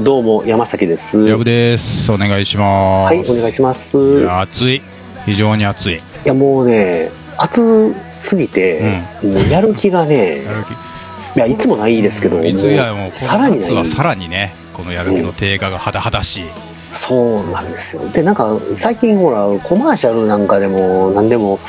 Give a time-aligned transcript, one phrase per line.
[0.00, 1.28] はい、どうも、山崎です。
[1.28, 2.10] やぶです。
[2.10, 3.14] お願いします。
[3.14, 4.30] はい、お願いします。
[4.30, 4.82] 暑い。
[5.26, 6.00] 非常に暑い。
[6.24, 10.70] や、もうね、暑すぎて、もうやる気がね、やる気。
[11.36, 13.84] いや、いつもないですけど、いついやもう、こさらには。
[13.84, 16.44] さらにね、このやる気の低下がはだはだしい。
[16.92, 18.08] そうなんですよ。
[18.08, 21.60] で、なんか、最近ほら、コマーシャルなんかでも、なんでも、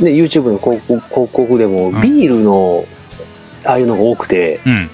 [0.00, 2.84] ね、YouTube の広告広告でも、んビールの、
[3.64, 4.90] ああいうのが多くて、うん。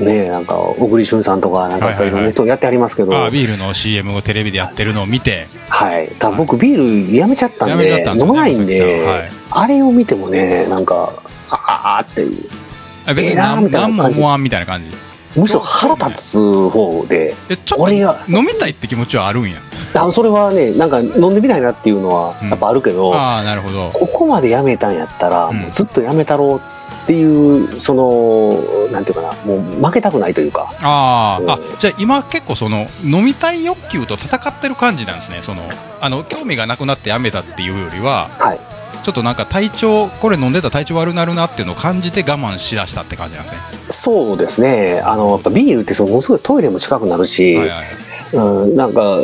[0.00, 6.10] ね、なんか、小栗旬さんとか、なんかいろんな人やってありますけど、あビールの CM をテレビでやってるのを見て、はい。
[6.36, 11.10] 僕ビールやめちゃったんで、ね飲まないんで、はいあれを見てもね、なんか、
[11.50, 12.48] あーっていう。
[13.06, 14.90] あ別にええな何も思わんみたいな感じ。
[15.40, 16.38] むしろ腹立つ
[16.70, 19.56] 方で、え、ちょっと飲みたいって気持ちはあるんや。
[19.94, 23.90] あそれはね、なんか飲んでみたいなっていうのはうんやっぱあるけど、ああ、なるほど。
[23.94, 26.77] ここまでやめたんやったら、ずっとやめたろうって
[27.12, 35.38] いう、その、なんていうかな、もう負けたくないというか、うんああ、あ、じゃあ今結構その、飲みたい欲求と戦ってる感じなんですね。
[35.42, 35.62] その、
[36.00, 38.60] あの、興味がなくなってやめたっていうよりは、はい。
[39.02, 43.58] ちょっとなんか体調、これ飲んでたら体調悪なるなっていうのを感じて我慢しだしたって感じなんですね。
[43.90, 45.00] そうですね。
[45.04, 47.86] あの、やっぱビールってそのものすごいトイレも近くなるし、はいはい。
[48.32, 49.18] うん、なんか、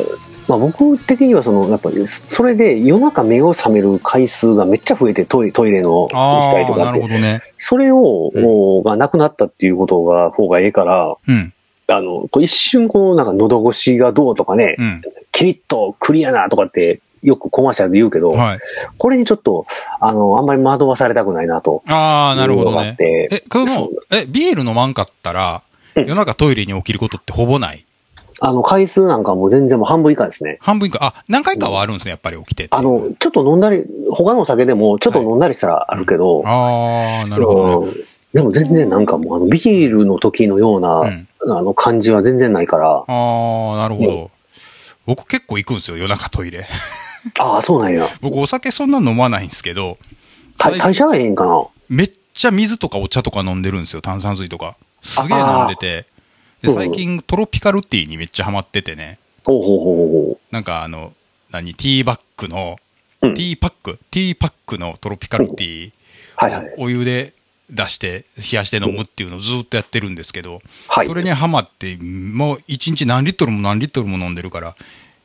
[0.47, 7.41] まあ、僕的にはそのやっぱりそれで夜中目を覚める回数がめっちゃ増えてトイレトイレのああ、機会とかってなるほどね。
[7.57, 11.53] それを、うんもうがなくなったっていうことが方がええからうん。
[11.87, 15.01] あのこう一瞬こうなんか喉越しがどうとかね、うん。
[15.33, 18.59] キリッとクリアなとかってよくコマーシャルで言うけど、はい。
[18.99, 19.67] これにちょっと
[20.01, 22.95] あのあんまり惑わされたくないなとああ、なるほどね。
[22.99, 25.63] てえ、このえ、ビール飲まんかったら、
[25.97, 27.85] うん夜中トイレに起きることってほぼない？
[28.41, 30.59] あの回数なんかもう全然もう半分以下ですね。
[30.61, 37.89] 半分以下、あ、何回かはあるんですね、やっぱり起きてあの、ちょっと飲んだり、他のお酒でもちょっと飲んだりしたらあるけど、ああ、なるほどね。
[37.89, 44.31] うんでも全然なんかもうあのビールの時のような、うんあの感じは全然ないから、ああ、なるほうど。
[45.05, 46.67] 僕結構行くんですよ、夜中トイレ。
[47.39, 48.09] ああ、そうなんや。
[48.23, 49.99] 僕お酒そんな飲まないんですけど、
[50.57, 54.77] 代謝がええんかなめっちゃ水とかお茶とか飲んでるんですよ、炭酸水とか。
[55.03, 56.07] すげえ飲んでて。
[56.65, 59.19] でうん最近トロピカルティーにめっちゃハマっててね。
[59.45, 61.13] ほうほうほうほなんかあの、
[61.51, 62.77] 何、ティーバッグの、
[63.21, 65.93] うんティーパック、ティーパックのトロピカルティー、う。
[66.37, 66.75] はいはい。
[66.77, 67.33] お湯で
[67.71, 71.07] 出して、冷やして飲むっていうのをずっとやってるんですけど、はい。
[71.07, 74.77] それにハマって、もう一日何リットルも何リットルも飲んでるから、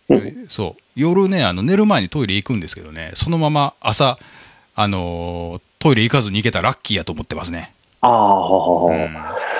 [0.08, 4.18] うんそう、夜ね、あの寝る前にトイレ行くんですけどね、そのまま朝、
[4.76, 7.74] あのートイレ行かずに行けたらラッキーやと思ってますね。
[8.02, 9.16] ああ、うん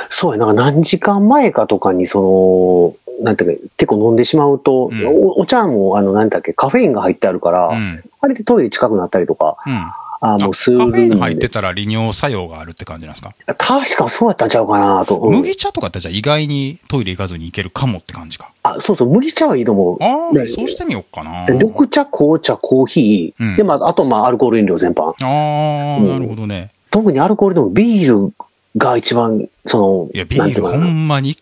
[0.10, 8.04] そうや、なんか何時間前かとかに、その、なんていうか、結構飲んでしまうと、うんおお茶も、あの、なんだっけ、カフェインが入ってあるから、うん。
[8.22, 9.74] あれでトイレ近くなったりとか、うん。
[10.22, 13.32] ああ、もうするカフェイン入ってたら利尿作用があるって感じなんですか？
[13.56, 15.18] 確かそうやったんちゃうかなと。
[15.18, 18.52] うん麦茶とかってじゃあ意外にトイレ行かずに行けるかもって感じか。
[18.64, 20.04] あ、そうそう、麦茶はいいと思う。
[20.04, 21.46] ああ、でそうしてみようかな。
[21.46, 25.14] で緑茶、紅茶、コーヒー、うんで、まあ、あと、まあ、アルコール飲料全般。
[25.24, 26.72] ああ、うんなるほどね。
[26.92, 28.34] 特にアルコールでもビール
[28.80, 31.38] が一番、その、いや、ビールほなんまに、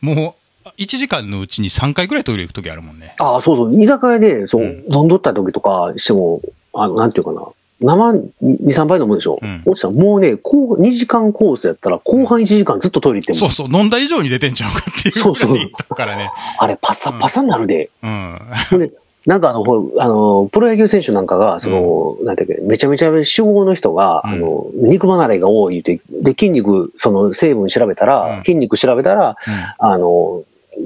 [0.00, 3.14] もう、1時間のうちに3回ぐらいトイレ行くときあるもんね。
[3.20, 6.40] ああ、そうそう、居酒屋で、そう、うん飲んどった時とかしても、
[6.72, 7.42] あの、なんていうかな。
[7.78, 9.38] 生2、3杯飲むでしょ。
[9.42, 16.30] うん落ちたらもうね、こう、2時間コースやったら、後半1時間ずっとトイレ行っても、そうそう、飲んだ以上に出てんちゃうかっていうそうそうだからね。
[16.58, 17.90] あれ、パサパサになるで。
[18.02, 18.40] うん。
[18.70, 18.90] ほんで
[19.26, 24.30] なんかあの、ほらあの、プロ野球選手なんかが、その、なんていうか、めちゃめちゃ酒豪の人が、うん。
[24.30, 28.44] あの、肉離れが多いって、で、筋肉、その成分調べたら、うん。
[28.44, 29.36] 筋肉調べたら、
[29.78, 30.44] あの、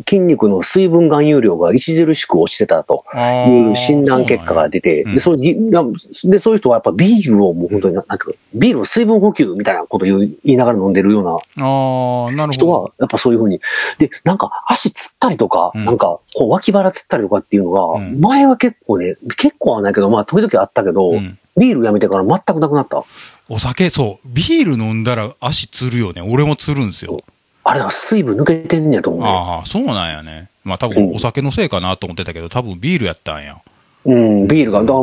[0.08, 11.24] 筋肉の水分含有量が著しく落ちてたとあいう診断結果が出て、うんで、そういう人はやっぱビールをもう本当にな、なんか、ビールの水分補給みたいなことを言いながら飲んでるよう
[11.56, 13.60] な人ほは、やっぱそういうふうに。
[13.98, 21.12] で、なんか足つったりとか、うんなんかこう脇腹つったりとかっていうのが、うん前は結構ね、結構はないけど、まあ時々あったけど。
[21.56, 23.04] ビールやめてから全くなくなった。
[23.50, 26.22] お酒、そう、ビール飲んだら足つるよね。
[26.22, 27.20] 俺もつるんですよ。
[27.64, 29.28] あれだ水分抜けてんねやと思うね。
[29.28, 30.48] ああ、そうなんやね。
[30.64, 33.58] まあ多うん分お酒のせいかなと思ってたけど、多分ビールやったんや。
[34.04, 34.82] うん、ビールが。
[34.82, 34.94] だ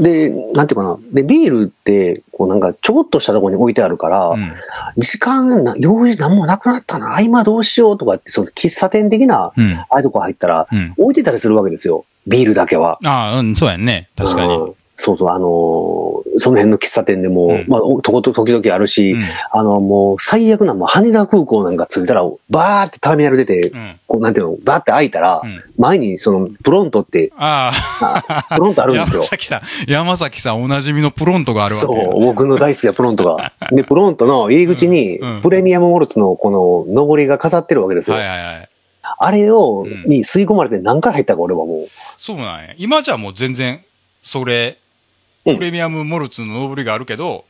[0.00, 0.98] で、なんていうかな。
[1.12, 4.54] で、ビールって、こうなんかちょこっとしたところに置いてあるから、うん。
[4.96, 9.74] 時間な、用事なんもなくなったな、合間どうしようとかって、その喫茶店的な、うん。
[9.74, 10.94] ああいうとこ入ったら、うん。
[10.96, 12.06] 置いてたりするわけですよ。
[12.26, 12.98] ビールだけは。
[13.04, 14.08] ああ、うん、そうやんね。
[14.16, 14.74] 確かに。
[14.98, 19.22] うんそうそう、あのーその辺の喫茶店でも、うんまあ、おとこと時々あるし、うん。
[19.52, 24.00] あの、もう、最悪な、もう、羽田空港なんか着いたら、バーってターミナル出て、うん。
[24.06, 27.70] こう、なんていうの、バーって開いたら、うん前に、その、プロントって、あ
[28.00, 29.22] あプロントああ、るんですよ。
[29.22, 29.60] 山崎さん、
[29.90, 33.52] 山崎さんおなじみのプロントがあるわけそう、僕の大好きなプロントが。
[33.72, 38.16] で、プロントの入り口にプレミアムモルツのこの、上りが飾ってるわけですよ。
[38.16, 38.68] はいはいはい。
[39.18, 41.86] あれを、うんに吸い込まれて何回入ったか、俺はもう。
[42.18, 42.74] そうなんや。
[42.76, 43.80] 今じゃもう全然、
[44.22, 44.85] それ、うん
[45.54, 47.44] プレミアムモルツの上りがあるけど、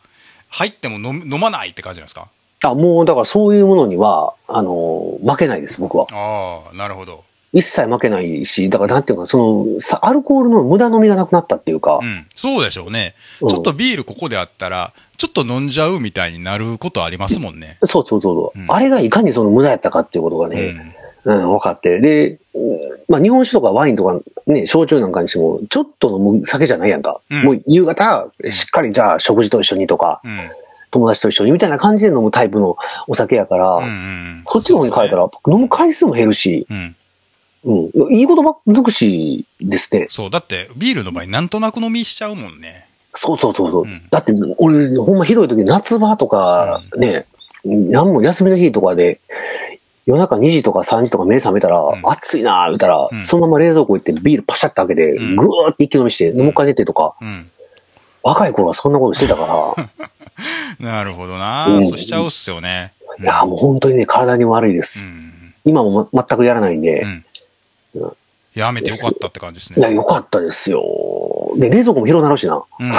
[0.50, 2.28] 入っても飲飲まないって感じなんですか？
[2.62, 6.06] あ、もうだからそういうものには、あの、負けないです、僕は。
[6.12, 7.24] ああ、なるほど。
[7.52, 9.38] 一切負けないし、だからなんていうか、そ
[9.74, 12.26] の、さアルコールの無駄飲みがなくなったっていうかう、ん。
[12.34, 13.14] そうでしょうね。
[13.40, 17.78] うんちょっとビールここであったら、ちょっと飲んじゃうみたいになることありますもんね。
[17.84, 20.94] そうそうそうそう、うんあれがいかにその無駄やったかっていうことがうね、ん。
[21.26, 21.98] うん、分かって。
[22.00, 27.20] で、うんまあ日本酒とかワインとかね、焼酎なんかにしても、ちょっと飲む酒じゃないやんか。
[27.30, 30.50] うんもう夕方、しっかりじゃあ食事と一緒にとか、うん。
[30.92, 32.76] 友達と一緒にみたいな感じで飲むタイプの
[33.06, 34.42] お酒やから、うんうん。
[34.46, 36.96] そっちの方に変えたら、飲む回数も減るし、うん。
[37.64, 40.06] うん、いい言葉尽くしですね。
[40.08, 40.30] そう。
[40.30, 42.86] だって、ビールの場合、なんとなく飲みしちゃうもんね。
[43.12, 43.82] そうそうそうそう。
[43.82, 47.26] うんだって、俺、ほんまひどい時、夏場とかね、
[47.64, 49.20] なんも休みの日とかで、
[50.06, 57.50] 夜中2時とか3時とか目覚めたら、ん暑いなぁ、言ったら、うんそのまま冷蔵庫行ってビールパシャって開けて、うんぐーって一気飲みして、もう一回寝てとか、うん。
[58.22, 59.76] 若い頃はそんなことしてたか
[60.80, 62.92] ら、 なるほどな、うんそうしちゃうっすよね。
[63.20, 65.12] いやもう本当にね、体に悪いでうす。
[65.14, 65.54] ん。
[65.64, 67.02] 今もま全くやらないんで、
[67.94, 68.16] うん。
[68.54, 69.94] やめてよかったって感じですいや、ね。
[69.96, 70.82] よかったですよ。
[71.56, 72.62] で、冷蔵庫も広なるしな。
[72.78, 72.92] うん。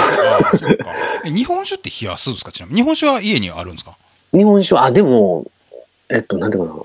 [1.34, 2.52] 日本酒って冷やすんですか？
[2.52, 2.80] ちなみに。
[2.80, 3.96] 日本酒は家にあるんですか？
[4.32, 5.46] 日本酒は、あ、でも、
[6.10, 6.82] えっと、なんていうかな。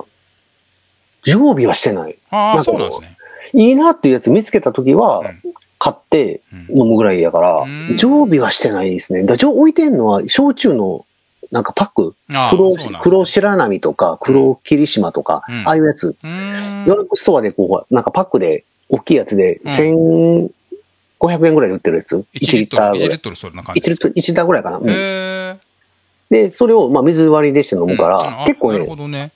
[1.25, 2.18] 常備はしてない。
[2.31, 3.18] ああ、そうなんですね。
[3.54, 9.24] いいなっていうやつ見つけたときはうん、買ってうん飲むぐらいやからうん、常備はしてないですね。
[9.24, 11.06] だ置いてんのは、焼酎の、
[11.52, 12.16] なんかパック、
[12.50, 16.16] 黒黒白波とか、黒霧島とか、うんああいうやつ。
[16.24, 20.52] ヨーロッパストアでこう、なんかパックで、大きいやつで、うん
[21.24, 22.18] 1500円ぐらいで売ってるやつ。
[22.18, 23.10] 1 1リッ1ターぐらい。
[23.10, 24.78] リットルそんな感じ1リットル、1リッターぐらいかな。
[24.78, 25.60] うん。
[26.30, 29.31] で、それを、まあ、水割りでして飲むから、結構ねなるほ、どね。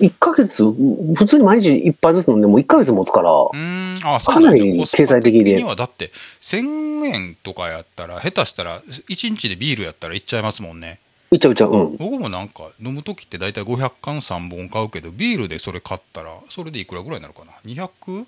[0.00, 4.00] 1ヶ月、普通に毎日1杯ずつ飲んでも1ヶ月持つから、うーん。
[4.04, 6.10] あかなり経済的でにはだって、
[6.40, 10.98] 1000円とかやったら、下手したら、1日でビールやったらいっちゃいますもんね。
[11.30, 11.96] いっちゃういっちゃう、うん。
[11.96, 18.26] 僕もなんか飲む時って大体500缶3本買うけどビールでそれ買ったらそれでいくらぐらいになるかな？200?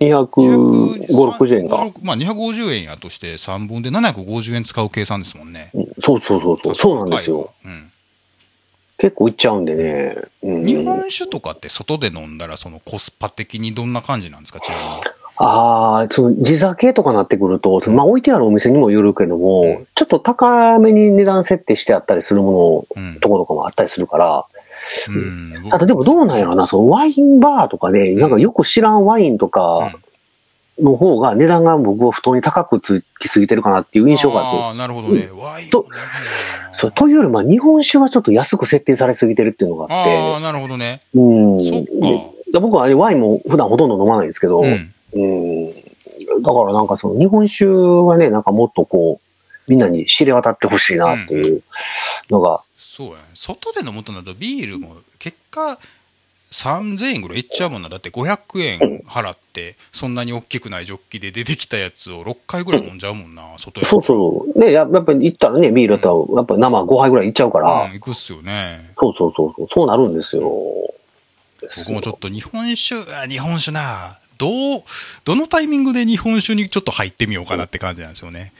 [0.00, 1.76] 250、60円か。
[2.02, 6.74] まあ250円やとして3本で750円使う計算ですもんねうんそうそうそうそう。
[6.74, 7.91] そうなんですよ。、うん
[9.02, 10.16] 結構いっちゃうんでね。
[10.44, 14.60] うん、日本酒とかって外で飲んだらそのコスパ的にどんな感じなんですか？
[14.60, 14.76] ちな
[15.38, 19.88] ああ、その地酒とかなってくると、そのまあ置いてあるお店にもよるけども、うん。
[19.96, 23.08] ちょっと高めに値段設定してあったりするもみに。
[23.08, 23.14] うん。
[23.14, 24.46] のところとかもあったりするから、
[25.08, 25.52] うん。
[25.72, 29.92] あとでもどうなんやろな、そのワインバーとかで、なんかよく知らんワインとか
[30.82, 34.62] の方が値段が僕は不当に高くつきすぎてるかなっていう印象があって。
[34.62, 35.86] ああなるほどね、ワインと
[36.72, 41.00] そう、というより、まあ日本酒はちょっと安く設定されすぎてるっていうのがあって、ああなるほどね。
[41.14, 41.20] う
[41.56, 41.64] ん。
[41.64, 41.88] そっか。
[42.52, 45.72] で僕はあれワインも普段ほとんど飲まないんですけど、ううんん。
[46.42, 51.62] だからなんかその日本酒はね、なんかもっとこう、みんなに知れ渡ってほしいなっていう
[52.30, 53.18] のが、そうやね。
[53.34, 55.78] 外で飲むとなるとビールも結果
[56.52, 57.88] 3000円ぐらいいっちゃうもんな。
[57.88, 64.58] だって500円払ってそんなに大きくないジョッキで出てきたやつを6回ぐらい飲んじゃうもんな外でそうそう。
[64.58, 68.92] ね、ややっぱり行ったらね、ビールだったら、やっぱり生5杯ぐらいいっちゃうから、うん、行くっすよね。
[68.98, 70.42] そうそうそうそう、そうなるんですよ。
[71.86, 74.18] 僕もちょっと日本酒あ日本酒な。
[74.38, 74.82] どう
[75.24, 78.52] どのタイミングで日本酒にちょっと入ってみようかなって感じなんですよね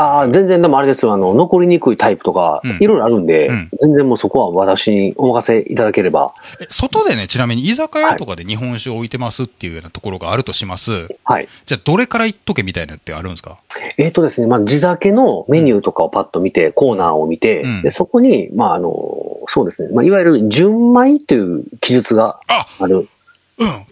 [0.00, 11.48] ああ、全然でもあれですよ、あの、残りにくいタイプとかうん、いろいろあるんで、うん全然もうそこは私にお任せいただければ、え外でねちなみに居酒屋とかで日本酒を置いてますっていうようなところがあるとします、はい。
[11.66, 13.58] じゃあどれから行っとけみたいなってあるんですか？
[13.96, 22.96] えっ、とですね、まあ、地酒のメニューとかをパッと見て、コーナーを見て、うんでそこに、まあ、あの、そうですね、まあ、いわゆる純米という記述があある。
[22.96, 23.06] うん。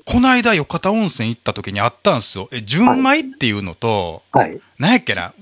[0.05, 2.49] この間、よかた温泉行った時にあったんですよ。
[2.53, 4.53] え、純米っていうのと、はい。
[4.79, 5.33] なんやっけな。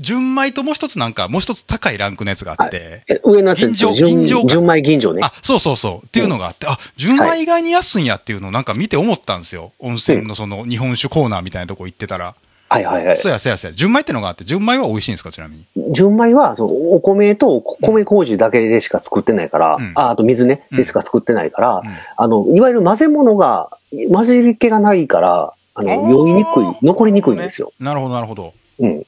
[0.00, 3.02] 純米ともう一つなんか、もう一つ高いランクのやつがあって。
[3.08, 5.20] え上のやつ銀醸銀醸か純純米銀醸ね。
[5.22, 6.06] あ、そうそうそう。
[6.06, 9.72] っていうのがあって、あ、純米以外に安いんやっていうのをなんか見て思ったんですよ。
[9.78, 12.34] 温泉のその日本酒コーナーみたいなとこ行ってたら。
[12.72, 13.16] はいはいはい。
[13.16, 13.76] そうやそうやそうや。
[13.76, 15.32] 純米ってのがあって、純米は美味しいんですか？
[15.32, 15.92] ちなみに。
[15.92, 23.70] 純米は、その、お米と米麹だけでしか作ってないから、うんあ、あと水ね、うんでしか作ってないから、うんあの、いわゆる混ぜ物が、
[24.12, 27.72] 混じり気がないから、あの、酔いにくい、残りにくいんですよ。
[27.80, 28.52] なるほど、なるほど。
[28.78, 29.04] うん。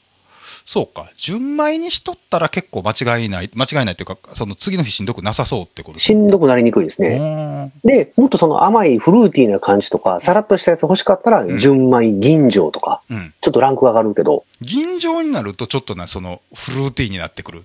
[0.65, 1.11] そうか。
[1.17, 7.19] 純米にしとったら結構間違いない、間違いないっていうか、その次の日しんどくなさそうってことですしんどくなりにくいですね。
[7.19, 7.73] ね。
[7.85, 13.35] で、もっとその甘いフルーティーな感じとか、さらっとしたやつ欲しかったら、ん純米銀醸とか、うん。
[13.41, 17.65] ちょっとランクが上がるけど、銀醸になるとちょっとな、その、フルーティーになってくる。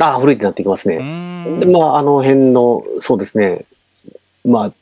[0.00, 0.98] ああ、フルーティーになってきますね。
[0.98, 3.64] んで、まあ、あの辺の、そうですね、
[4.44, 4.72] まあ、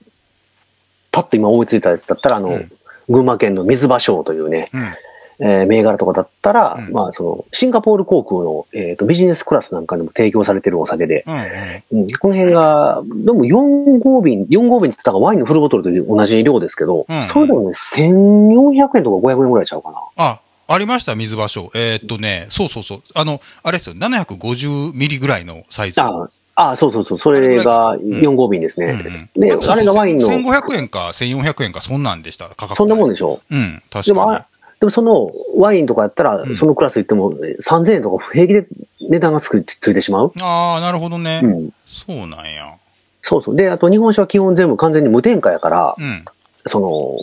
[1.11, 2.73] パッと今思いついたやつだったら、あの、うん
[3.11, 4.93] 群馬県の水場賞というね、うん。
[5.41, 11.99] えー銘柄とかだったら、うんまあ、その、シンガポール航空の、えーとビジネスクラスなんかでも提供されてるお酒で、うん。
[11.99, 12.03] うん。
[12.03, 19.99] うん、この辺が、でも4合瓶、4合瓶って言ったらワインのフルボトルと同じ量ですけど、うんそれでもね、1400円とか500円ぐらいちゃうかな。
[20.17, 21.71] あ、ありました、水場所。
[21.75, 23.03] えーっとね、そうそうそう。
[23.15, 26.01] あの、あれですよ、750ミリぐらいのサイズ。
[26.01, 29.29] ああ、そうそうそう、それが4合瓶ですね。
[29.37, 32.77] うんで、あれがワインの、1500円か1400円か、そんなんでした、価格。
[32.77, 33.15] そんなもんで。
[33.15, 34.45] でしょうん、確でもあかに。
[34.81, 38.67] でもそのワインとかやったら、んそのクラス行っても3000円とか平気で
[39.09, 40.33] 値段がつくついてしまう？
[40.41, 41.41] ああ、なるほどね。
[41.45, 41.71] うん。
[41.87, 42.75] そうなんや。
[43.21, 43.57] そうそう。
[43.57, 46.25] で、あと日本酒は基本全部完全に無添加やから、うん。
[46.67, 47.19] その、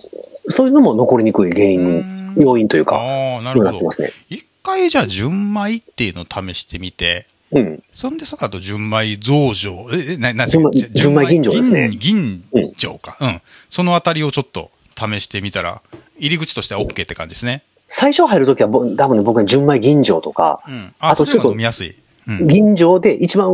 [0.49, 4.03] そういうのも残りにくい原因、要因というか、ああ、なにるほど。
[4.03, 4.11] ね。
[4.29, 7.83] 一回じゃあ純米っていうのを試してみて、うん。
[7.93, 13.17] そんでその後純米増上、え、えな、な、純米じゃ純米吟醸ですね銀銀醸か。
[13.19, 13.41] うん。
[13.69, 15.81] そのあたりをちょっと試してみたら、
[16.17, 17.63] 入り口としては OK って感じですね。
[17.87, 20.93] 最初入るときはぼ多分ね、僕は純米吟醸とか、うん。
[20.99, 21.95] あ、あとちょっと飲みやすい。
[22.27, 22.47] うん。
[22.47, 23.49] 吟醸で一番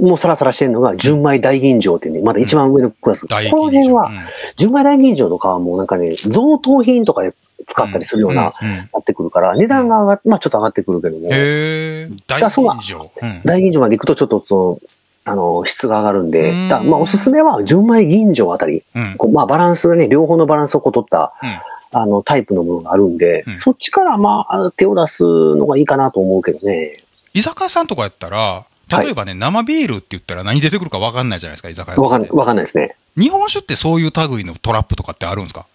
[0.00, 3.26] もうサラサラしてるのが純米大吟醸っていうね、まだ一番上のクラス。
[3.26, 4.18] 大この辺は、うん
[4.56, 7.34] 純米大吟醸とかはもうなんかね、贈答品とかで
[7.66, 13.08] 使ったりするような、うんうんうんなってくるから、値段が上がっまあちょっと上がってくるけども、へえ、大吟醸。
[13.20, 13.40] うん。
[13.44, 14.78] 大吟醸まで行くとちょっとその、
[15.24, 19.14] あの、質が上がるんで、まあおすすめは純米吟醸あたり、うん。
[19.16, 21.58] こうまあバランスがね、両方のバランスをこう取った、うん。
[21.94, 26.94] あの、タイプのものがあるんで、うんそっちからまあ手を出すのがいいかなと思うけどね。
[27.34, 28.64] 居酒屋さんとかやったら、
[29.00, 31.96] 例えばね、生ビールって言ったら何出てくるか分かんないじゃないですか、居酒屋。
[31.96, 32.96] わかん、わかんないですね。
[33.16, 35.66] 日本酒ってそういう類のトラップとかってあるんですか？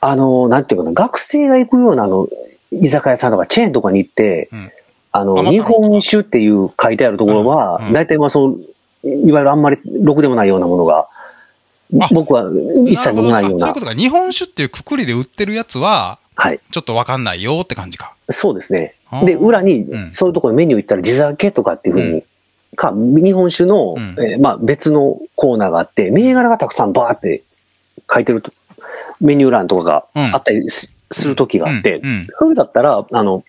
[0.00, 2.28] あの、なんていうかな、学生が行くような、あの、
[2.70, 4.70] 居酒屋さんとかチェーンとかに行って、うん。
[5.12, 8.56] あの、日本酒っていう書いてあるところは大体まあその、
[9.04, 11.08] いわゆるあんまりろくでもないようなものが、
[12.00, 12.50] あ僕は
[12.86, 13.66] 一切飲まないような。
[13.66, 13.94] そういうこ、とか。
[13.94, 16.60] 日本酒っていうくくりで売ってるやつは、はい。
[16.70, 18.14] ちょっと分かんないよって感じか。
[18.30, 18.94] そうですね。
[19.24, 20.12] で、裏にう、ん。
[20.12, 22.24] そういうところメニュー行ったら地酒とかっていうふうに、
[22.76, 24.16] か、日本酒の、うん。
[24.22, 27.42] えーまあ別のコーナーがあって、銘柄がたくさんバーって
[28.12, 28.52] 書いてると
[29.20, 30.34] メニュー欄とかがうん。
[30.34, 32.02] あったりすする時があって、
[32.38, 33.42] それだったら、あの、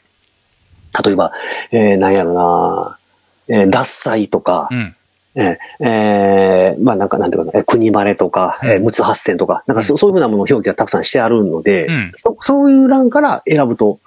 [1.04, 1.34] 例えば、
[1.72, 2.98] えー、なんやろな、
[3.50, 4.96] えー、脱菜とか、うん。
[5.36, 14.00] えーえーまあなんか、なんていうかな、えー国晴れとか、えー、陸奥八千とか、なんかそそういうふうなもの表記がたくさんしてあるので、うんそそういう欄から選ぶと、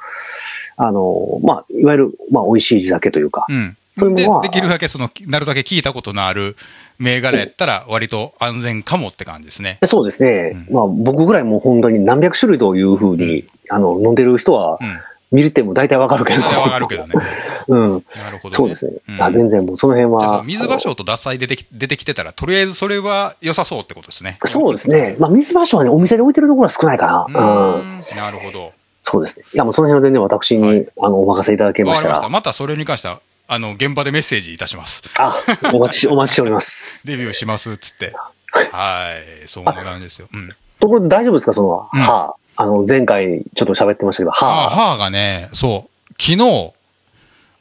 [0.76, 3.76] あの、まあ、いわゆる、まあ、美味しい地酒というか、うん。
[3.97, 6.57] そういうでのは、できるだけその、なるだけ聞いたことのある
[6.99, 9.79] 銘柄やったら割と安全かもって感じですね。
[9.85, 10.67] そうですね。
[10.71, 15.00] うまあ、僕ぐらいもう本当に何百種類というふうに、あの、飲んでる人はう、ん。
[15.33, 16.43] 見れても大体わかるけど。
[16.43, 17.15] わかるけどね。
[17.69, 17.81] うん。
[17.81, 18.55] なるほど、ね。
[18.55, 18.93] そうですね。
[19.09, 20.43] うんあ全然もうその辺は。
[20.45, 24.39] 水場所と脱菜出てき出てきてたら、とりあえずそれは良さそうってことですね。
[24.45, 25.17] そうですね。
[25.19, 27.41] まあ、水場所はね、お店で置いてるところは少ないかうな。
[27.41, 27.97] うん。
[28.17, 28.73] なるほど。
[29.03, 29.45] そうですね。
[29.53, 32.15] いや、もうその辺は全然私に、はいあの、お任せいただけましたら。
[32.15, 32.29] ました。
[32.29, 35.03] またそれに関しては、あの、現場でメッセージいたします。
[35.19, 35.37] あ、
[35.73, 37.05] お待ちし、お待ちしております。
[37.09, 38.15] デビューしますっつって。
[38.53, 39.11] は
[39.45, 39.49] い。
[39.49, 40.29] そんな感じですよ。
[40.33, 40.55] うん。
[40.81, 42.35] ところで大丈夫ですかその、うんはあ。
[42.56, 44.71] あの、前回ちょっと喋ってましたけど、あはあ。
[44.71, 46.73] 母がね、そう、昨日、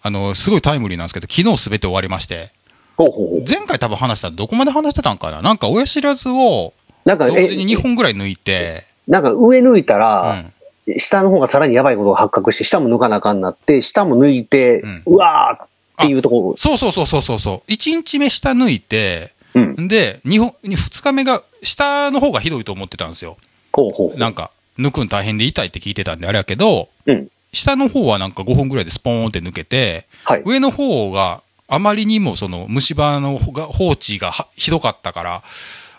[0.04, 2.52] あの、すごいタイムリーなんですけど、昨日すべて終わりまして、
[2.98, 3.44] ほうほうほう。
[3.48, 6.74] 前回多分話したどこまで話してたんかななんか親知らずを
[7.06, 10.54] なんか、同時に2え、本ぐらい抜いて、なんか上抜いたうら、ん。
[10.98, 15.68] 下の方がさらにやばいことが発覚して、下も抜かなあかんなって、下も抜いて、うわーっ
[15.98, 17.72] ていうとこそうそうそうそうそうそう。
[17.72, 19.62] 1日目下抜いて、ろ。
[19.62, 19.88] うん。
[19.88, 23.38] で、2本、2日目が、下の方がひどいと思ってたんですよ。
[23.74, 24.18] ほうほう。
[24.20, 27.30] なんか、抜くん大変で痛いって聞いてたんであれやけど、うん。
[27.54, 30.44] 下の方はなんか5本ぐらいでスポーンって抜けて、はい。
[30.46, 35.44] 上の方があまりにもその虫歯のほが放置がはひどかったから、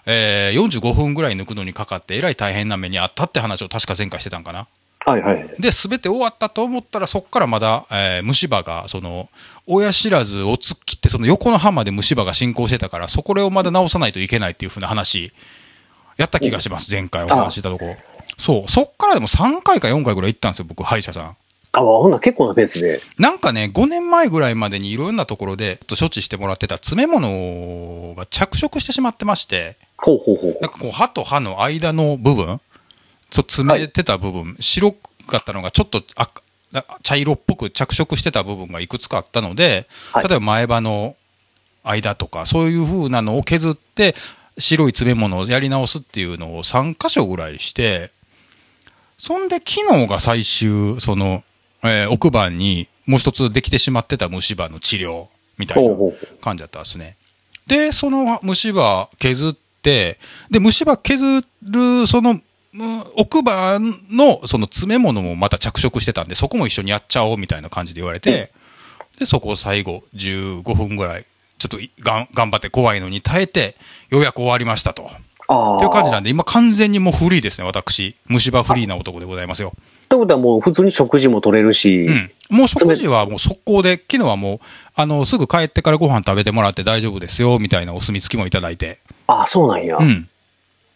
[0.07, 4.67] えー、45分ぐらい抜くのにかかってえらい大変な目にあったって話を確か前回してたんかな。
[5.05, 5.49] はいはい。
[5.59, 9.29] で、すべて終わったと思ったらそっからまだ、えー虫歯が、その、
[9.67, 15.33] 親知らずを突っ切ってその横の歯まで虫歯が進行してたから、そこをまだ直さないといけないっていうふうな話、
[16.19, 17.97] やった気がします、前回お話ししたところ。
[18.43, 21.37] そう、そっからでも3回か4回ぐらい行ったんですよ、僕、歯医者さん。
[21.75, 23.01] あ、ほんなら結構なペースで。
[23.17, 32.61] なんかね、5年前ぐらいまでにいろんなところで、ちょっと処置してもらってた詰め物が着色してしまってまして、ほうほうほうほなんかこう歯と歯の間の部分、
[33.31, 34.91] そう詰めてた部分、白
[35.29, 41.15] かったのがちょっと赤な茶色っぽく着色してた部分がいくつかあったので、はい例えば前歯の
[41.85, 44.17] 間とか、そういう風なのを削って、
[44.59, 48.11] 白い詰め物をやり直すっていうのを3箇所ぐらいして、
[49.25, 51.45] そんで昨日が最終、その、
[51.85, 55.97] えー奥歯にもう一つできてしまってた虫歯の治療みたいな
[56.41, 57.17] 感じだったんですね。
[57.67, 60.19] で、その虫歯削っって、
[60.51, 62.41] で、虫歯削る、その、うん
[63.17, 68.51] 奥歯のその詰め物もまた着色してたんで、そこも一緒にやっちゃおうみたいな感じで言われて、
[69.19, 71.27] で、そこを最後15分ぐらい、
[71.59, 73.77] ちょっといがん頑張って怖いのに耐えて、
[74.09, 75.11] ようやく終わりましたと。
[75.53, 78.17] っていう感じなんで、今完全にもうフリーですね、私。
[78.27, 79.73] 虫歯フリーな男でございますよ。
[79.77, 82.31] ってことはもう普通に食事も取れるし、うん。
[82.51, 84.59] もう食事はもう速攻で、昨日はもう、
[84.95, 88.99] あの、すぐ帰ってからご飯食べてもらって大丈夫ですよ、みたいなお墨付きもいただいて。
[89.27, 89.97] ああ、そうなんや。
[90.01, 90.29] いうん。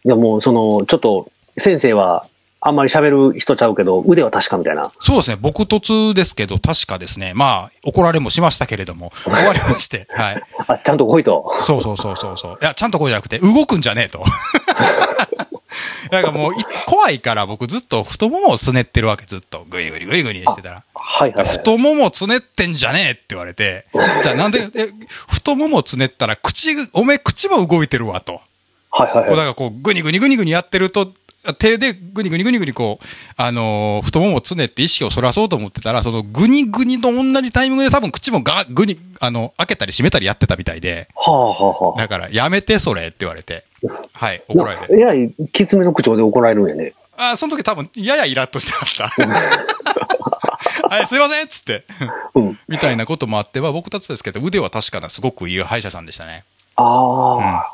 [0.04, 2.26] やもうその、ちょっと、先生は
[2.66, 4.90] あんまり喋る人ちゃうけど、腕は確かみたいな。
[5.00, 10.42] そうですね、僕突ですけど、確かですね、まあ、怒られもしましたけれども、終わりまして、はい。
[10.66, 11.52] あ、ちゃんと来いと。
[11.62, 12.58] そうそうそうそうそう。
[12.60, 14.20] いや、ちゃんとこうじゃなくて、動くんじゃねえと。
[16.10, 16.56] なんかもう、い
[16.86, 19.64] 怖いから僕ずっと太ももをつねってるわけ、ずっと。
[19.68, 20.84] グリグリグリグリしてたら。
[20.94, 21.48] はいはい、はい。
[21.48, 23.86] 太ももつねってんじゃねえって言われて、
[24.22, 24.88] じゃあなんで、え、
[25.28, 28.40] 太ももつねったら口が、おめえ口も動いてるわと。
[28.90, 29.36] はいはいこうだはい。
[29.36, 31.12] からこう、ぐにぐにぐにぐにやってると、
[31.54, 33.04] 手でぐにぐにぐにぐにこう、
[33.36, 41.98] あのー太ももをつねって意識をそらそうと思ってたら、そのぐにぐにと同じタイミングで多分口もが、ぐに、あの、開けたり閉めたりやってたみたいで、はあはあはあ。
[41.98, 43.64] だからやめてそれって言われて、
[44.12, 44.94] はい、怒られて。
[44.94, 46.94] えらい、きつめの口調で怒られるんやね。
[47.16, 49.08] あ、その時多分ややイラッとしてました。
[50.88, 51.84] はい、すいませんっつって。
[52.34, 52.58] うん。
[52.68, 56.44] みたいなこともあって、まあ僕たちですけど、腕は確かなすごくいい歯医者さんでしたね。
[56.76, 57.66] ああ、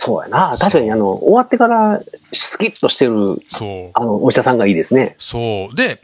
[0.00, 0.56] そうやな。
[0.58, 2.00] 確かにあの、終わってから、
[2.32, 3.90] スキッとしてる、そう。
[3.94, 5.16] あの、お医者さんがいいですね。
[5.18, 5.74] そう。
[5.74, 6.00] で、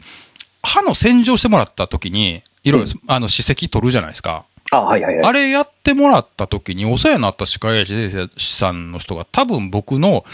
[0.63, 4.45] 歯の洗浄してもらった時に、いろいろ、あの、歯石取るじゃないですか。
[4.71, 5.25] あはいはいはい。
[5.25, 10.25] あれやってもらった時に、お世話になった歯科医師さんの人が、多分僕の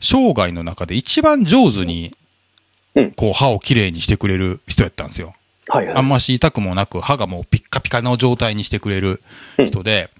[0.00, 2.12] 生涯の中で一番上手に
[2.94, 5.34] うん、こう、歯をきれいにしてくれる人やったんですよ。
[5.68, 5.96] はいはい。
[5.96, 9.20] あんまし痛くもなく、歯がもうピッカピカの状態にしてくれる
[9.64, 10.10] 人で、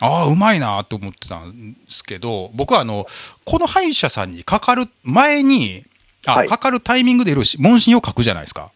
[0.00, 3.06] ああ、うまいなと思ってたんですけど、僕はあの、
[3.44, 5.84] この歯医者さんにかかる前に、
[6.26, 8.70] あ、はいかかるタイミングでいろいろ問診票書くじゃないですか。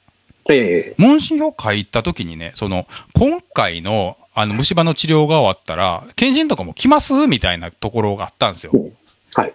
[0.48, 7.26] ええ問診票書いた時にね、その、今回の、あの、虫歯の治療が終わったら、検診とかも来ます？
[7.26, 8.72] みたいなところがあったんですよ。
[9.34, 9.52] はい。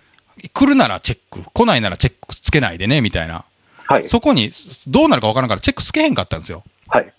[0.54, 3.46] 来るならチェック、来ないならチェックつけないでね、みたいな。
[3.88, 4.08] はい。
[4.08, 4.52] そこに、
[4.88, 6.64] どうなるかわからんからチェックつけへんかったんですよ。
[6.88, 7.14] はい。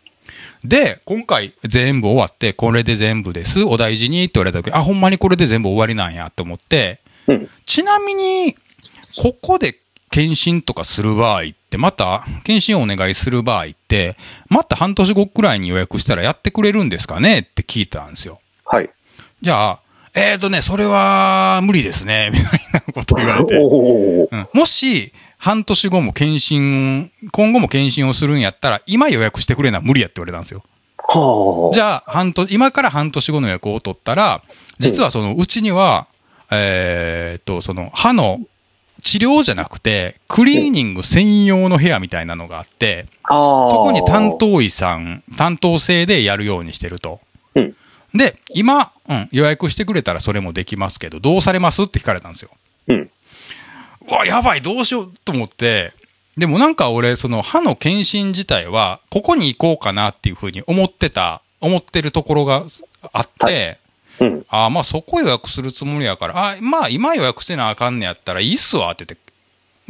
[0.69, 7.49] で、今回全部終わって、これで全部です、お大事にって言われた時、あ、ほんまにこれで全部終わりなんやと思って、うん。
[7.65, 8.55] ちなみに、
[9.23, 9.77] ここで
[10.11, 14.17] 検診とかする場合って、また、検診をお願いする場合って、
[14.49, 18.41] また半年後くらいに予約したらやってくれるんですかねって聞いたんですよ。
[18.65, 18.91] はい。
[19.43, 19.81] じゃあ、
[20.15, 23.57] えーとね、それは無理ですね、みたいなこと言われて。
[23.57, 25.13] うんもし、
[25.47, 30.65] 半年後も検診、今後も検診をするんやったら、今予約してくれな無理やって言われたんですよ。
[30.99, 31.73] はあ。
[31.73, 34.43] じゃあ、半年、今から半年後の予約を取ったら、
[34.81, 36.09] 実はそのうちには、
[36.51, 38.41] えーっと、その歯の
[39.03, 43.07] 治療じゃなくて、クリーニング専用の部屋みたいなのがあって。
[43.29, 47.21] そこに担当医さん、担当制でやるようにしてると。
[47.55, 47.77] うん。
[48.13, 51.85] で、今、うん、予約してくれたらそれもできますけど、どうされます？
[51.85, 52.51] って聞かれたんですよ。
[52.89, 53.11] うん。
[54.09, 55.93] うわ、やばい、どうしようと思って、
[56.37, 62.65] でもなんか俺、その歯の検診自体は、ここに行こうかなっていうふうに思ってた、思ってるところが
[63.13, 63.79] あって、
[64.21, 64.47] うん。
[64.49, 69.27] ああ、まあそこ予約するつもりやから、あまあ今予約せなあかんねやったらいいっすわって言って、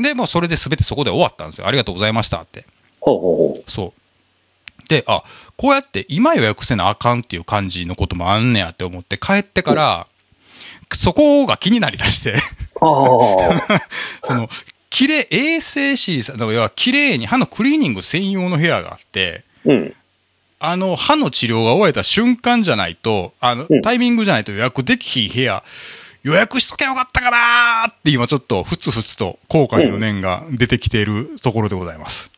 [0.03, 1.67] で、もうそれで全てそこで終わったんですよ。
[1.67, 2.65] ありがとうございましたって。
[3.01, 3.71] ほうほうほう。
[3.71, 4.89] そう。
[4.89, 5.23] で、あ、
[5.57, 10.07] こうやって今予約せなあかんっていう感じのこともあんねやって思って帰ってから、
[10.93, 12.37] そこが気になりだして。
[12.79, 14.49] その、
[14.91, 19.95] 綺麗、衛生士さん、だから要は綺麗に歯のクリーニング専用の部屋があって、うん。
[20.59, 25.63] あの、歯の治療が終えた瞬間じゃないと、あのうん、タイミングじゃないと予約できひん部屋、
[26.23, 32.31] 予約しときゃよかったかなーって今ちょっとふつふつと後悔の念が出てきているところでございます。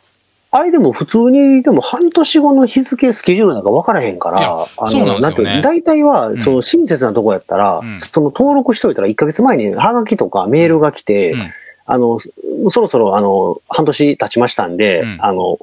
[0.51, 11.53] あれでも普通に、でも半年後の日付、スケジュールなんか分からへんから、あそうなんですよねて大体は、その親切なとこやったら、んその登録しといたら1ヶ月前にハガキとかメールが来て、うん
[11.91, 12.19] あの、
[12.71, 15.59] そろそろあの、半年経ちましたんで、うんあの、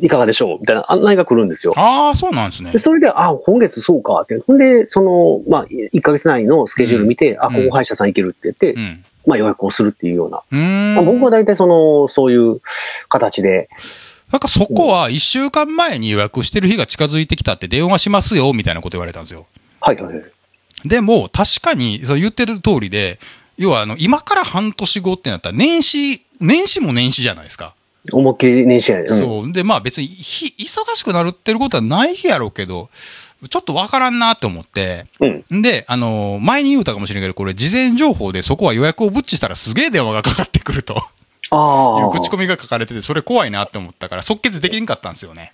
[0.00, 0.60] いかがでしょう？
[0.60, 1.74] みたいな案内が来るんですよ。
[1.76, 2.78] ああ、そうなんですねで。
[2.78, 4.38] それで、あ、今月そうかって。
[4.46, 9.04] ほんで、その、まあ、1ヶ月内のスケジュール見て、あ、ここ歯医者さん行けるって言って、うん。
[9.26, 10.40] まあ予約をするっていうような。
[10.50, 10.94] うーん。
[10.94, 12.60] まあ、僕は大体その、そういう
[13.10, 13.68] 形で、
[14.32, 19.46] なんかそこは一週間前に予約してる日が近づいてきたって電話しますよ、みたいなこと言われたんですよ。
[19.80, 20.24] はいはいはい。
[20.84, 23.18] でも、確かに、そう言ってる通りで、
[23.56, 27.74] 要はあの、今から半年後ってなったら年始、年始も年始じゃないですか。
[28.12, 29.06] 思いっきり年始やね。
[29.08, 29.52] うんそう。
[29.52, 32.90] で、まあ別にひ、忙しくなるってることはないやろうけど、
[33.48, 35.62] ちょっとわからんなって思って、うん。
[35.62, 41.00] で、あのー前に言うたかもしれんけど、これ事前情報でそこは予約をぶっちしたらすげえ電話がかかってくるとあ
[41.56, 45.52] いう口コミが書かれてて、それ怖いなって思ったから、即決できんかったんですよね。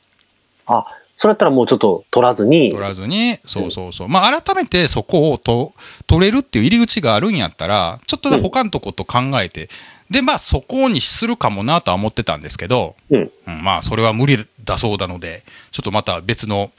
[0.66, 0.78] あ。
[0.78, 2.70] あ、それやったらもうちょっと取らずに。
[2.70, 4.08] 取らずに、そうそうそう。
[4.08, 5.72] まあ、改めてそこをと
[6.06, 9.68] 取れるっていう入り口があるんやったら、ちょっとね他のとこと考えて、
[10.10, 13.30] で、まあ、そこにするかもなとは思ってたんですけど、うん。
[13.46, 16.70] うん、まあ、それは無理だそうなので、ちょっとまた別の、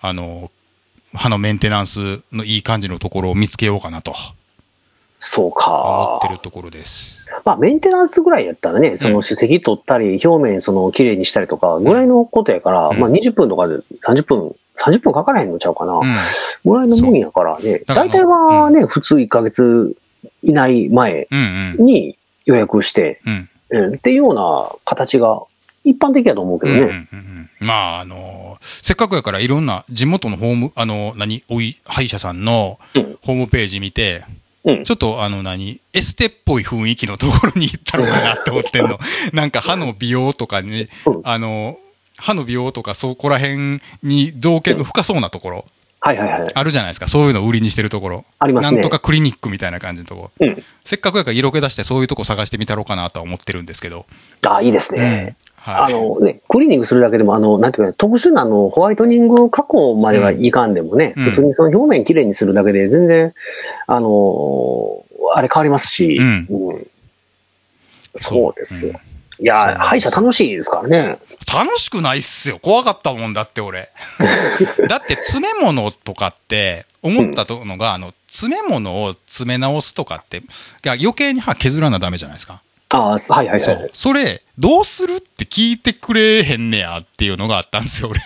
[0.00, 0.50] あの、
[1.12, 4.14] 歯のメンテナンスのいい感じのところを見つけようかなと
[5.18, 6.34] そう思かって。
[6.34, 7.24] るところです。
[7.44, 15.94] まあ、メンテナンスぐらいやったらね、その歯石取ったり、表面その綺麗にしたりとか、ぐらいのことやから、うんまあ20分とかで30分、30分かからへんのちゃうかな。
[15.94, 16.16] うん。
[16.64, 17.82] ぐらいのもんやからね。
[17.86, 19.96] 大体はね、普通1ヶ月
[20.42, 21.84] 以内前うんうん。
[21.84, 23.48] に予約して、うん。
[23.68, 25.42] うん、っていうような形が
[25.82, 27.08] 一般的やと思うけどうんうんね。
[27.12, 34.45] うんうんまあ、あのせっかくやからいろんな地元のホーム、あの何、おい、歯医者さんのうんホームページ見て、うん
[34.84, 38.98] ちょっとあの何、エステっぽい雰囲気のところに行ったのかなって思ってんの。
[39.32, 41.76] なんか歯の美容とかに、うんあの、
[42.18, 45.64] 歯の美容とかそこら辺に造形の深そうなところ、
[46.00, 46.48] はいはいはい。
[46.54, 47.08] あるじゃないですか。
[47.08, 48.24] そういうのを売りにしてるところ。
[48.38, 50.46] ありますねなんとかクリニックみたいな感じのところ。
[50.46, 50.62] うん。
[50.84, 54.06] せっかくやから色気出してそういうとこ探してみたろうかなとは思ってるんですけど。
[54.42, 55.36] あ、いいですね。
[55.66, 55.94] はい。
[55.94, 63.34] あのね、クリーニングするだけでも、あの、なんていうかね、特殊なあの、ホワイトニング加工まではいかんでもね、うん普通にその表面きれいにするだけで全然、
[63.88, 66.86] あの、あれ変わりますし、うんうん
[68.18, 68.92] そうですよ。
[68.92, 71.18] うんいや歯医者楽しいですからね。
[71.52, 72.58] 楽しくないっすよ。
[72.58, 73.90] 怖かったもんだって俺。
[74.88, 80.40] だって詰め物とかって思ったのが、あの、詰め物を詰め直すとかって、い
[80.84, 82.62] や余計に歯削らなダメじゃないですか。
[82.88, 83.90] ああ、はいはいはいそう。。
[83.92, 88.20] それ、どうするって聞いてくれへんねやっていうのがあったんですよ、俺。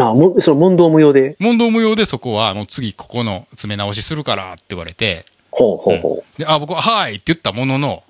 [0.00, 8.02] あもその問答無用で、問答無用でそこは、もう次ここの詰め直しするからって言われて、ほうほうほで、あ、僕は、はいって言ったものの、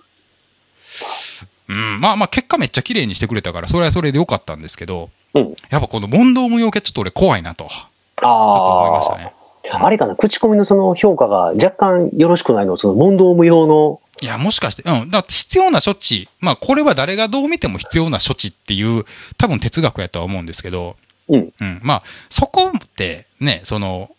[1.68, 5.40] うん、まあまあ結果めっちゃ綺麗にしてくれたから、それはそれでよかったんですけど、う。
[5.40, 5.54] うん。
[5.70, 9.32] やっぱこの問答無用系ちょっと俺怖いなと、ちょっと思いまあしたね。
[9.70, 9.86] あ。
[9.86, 15.10] あれかな、口コミのその評価が若干よろしくないの、その問答無用の、いや、もしかして、うん。
[15.10, 16.28] だから必要な処置。
[16.40, 19.04] まあ、これは誰がどう見ても必要な処置っていう、
[19.36, 20.96] 多分哲学やとは思うんですけど、
[21.28, 21.52] うん。
[21.60, 21.80] うん。
[21.82, 24.10] まあ、そこって、ね、その、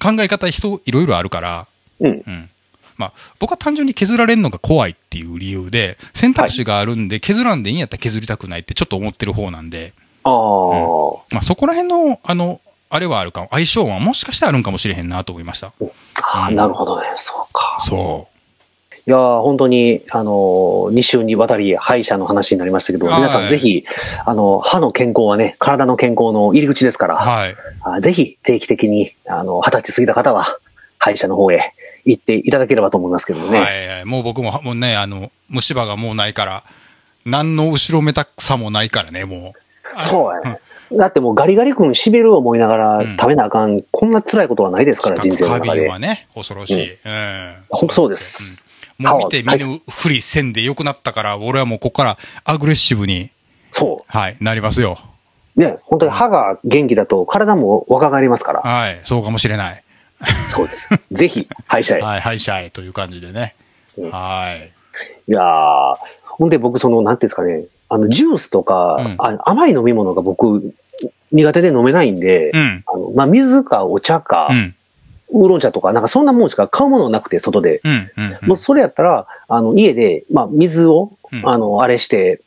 [0.00, 1.66] 考え方人いろいろあるから、
[2.00, 2.22] うん。
[2.26, 2.50] うん。
[2.96, 9.92] まあ、僕は単純に削られるのが怖いっていう理由で、選択肢があるんで、削らんでいいんやったら削りたくないってちょっと思ってる方なんで、
[10.24, 10.32] ああ、
[11.32, 12.60] まあ、そこら辺の、あの、
[12.90, 15.72] あれはあるかも、相性はもしかしたらあるんかもしれへんなと思いました。
[16.22, 17.08] ああ、なるほどね。
[17.14, 17.78] そうか。
[17.80, 18.28] そ
[19.04, 23.84] いやー本当に、あのー、2週にわたり歯医者の話になりましたけど、はい皆さんぜひ、
[24.24, 27.08] あの、歯の健康はね、体の健康の入り口ですかう。
[27.08, 27.56] ら、はい。
[27.82, 30.56] あぜひ定期的に、あの、二十歳過ぎた方は、
[30.98, 33.58] 歯医者の方へ行っていただければと思いますけどもね。
[33.58, 34.04] はいはい。
[34.04, 36.62] もう僕も、もうね、あの、虫歯がもうないから、
[37.26, 39.52] 何の後ろめたさもないからね、も
[39.98, 40.00] う。
[40.00, 40.60] そうやね。
[40.92, 45.80] だってもうガリガリ君しびる思いながらうん食べなあかん、こんな辛いことはないですから、人生の過中で。
[45.80, 46.92] 敏はね、恐ろしい。
[46.92, 47.54] うん。
[47.68, 48.66] 本当そうです。
[48.66, 53.30] うんもう見て見ぬふりせんでよくなったから、俺はもうここからアグレッシブに、
[53.70, 54.98] そはい、なりますよ。
[55.56, 55.60] う。
[55.60, 58.60] ね、本当に歯が元気だと体も若返りますから。
[58.60, 59.82] はい、そうかもしれない。
[60.48, 60.88] そうです。
[61.10, 62.00] ぜひ、歯医者へ。
[62.00, 63.54] はい、歯医者へという感じでね。
[63.98, 64.72] うんはい。
[65.28, 70.74] いやー、ほんで僕その、なんていうんですかね、あの、ジュースとか、うんあ甘い飲み物が僕、
[71.30, 72.84] 苦手で飲めないんで、うん。
[72.86, 74.74] あの、まあ、水かお茶か、うん。
[75.32, 77.80] ウーロン茶とか、なんかそんなもんしか買うものなくて、外で。
[78.42, 82.40] もうそれやったら、あの、家で、まあ、水を、うんあの、あれして、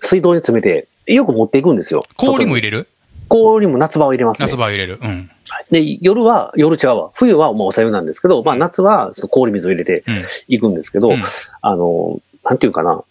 [0.00, 2.06] 水道に詰めて、よく持っていくんですよ。
[2.22, 2.88] れ氷も入れる？
[3.28, 4.56] 氷も夏場は入れますね夏。
[4.56, 4.98] 場は入れる。
[5.00, 5.30] うん。
[5.70, 7.10] で、夜は、夜違うわ。
[7.14, 10.22] 冬はもうお茶湯なんですけど、まあ夏はその氷水を入れてうん。
[10.48, 11.22] いくんですけど、うん
[11.62, 13.04] あの、なんていうかな。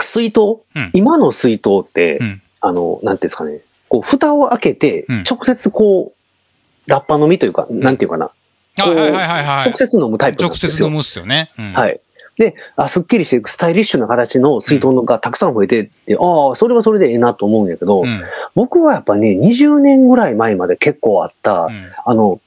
[0.00, 0.40] 水筒、
[0.74, 2.42] うん今の水筒って、うん。
[2.60, 3.60] あの、なんていうんですかね。
[3.88, 6.13] こう、蓋を開けてうん、直接こう、
[6.86, 8.30] ラッパ飲みというか、なんていうかな。
[8.80, 9.76] あ、はいはいはいはい直。
[9.76, 10.72] 接飲むタイプ直ですよ。
[10.72, 11.50] 接飲むっすよね。
[11.58, 11.72] うん。。
[11.72, 12.00] はいい。
[12.36, 18.22] で、あ、すっきりして、スタイリッシュな形の水筒がたくさん増えてって、ああ、それはそれでええなと思うんやけど、うん。
[18.56, 22.40] 僕はやっぱね、20年ぐらい前まで結構あった、うんあの、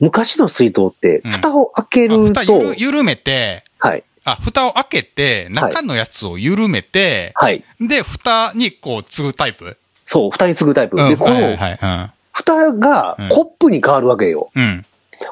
[0.00, 7.62] 昔の水筒って、うん蓋を開けあると、蓋ゆる緩めて、はい、あ、蓋を開けて、中のやつを緩めて、はい。
[7.80, 9.76] で、蓋にこう、継ぐタイプ？
[10.04, 10.96] そう、蓋に継ぐタイプ。
[11.00, 11.08] うん。
[11.10, 12.10] で、こはいはいのはい。
[12.34, 14.50] 蓋がうんコップに変わるわけよ。
[14.54, 14.62] うん。
[14.62, 14.86] うん。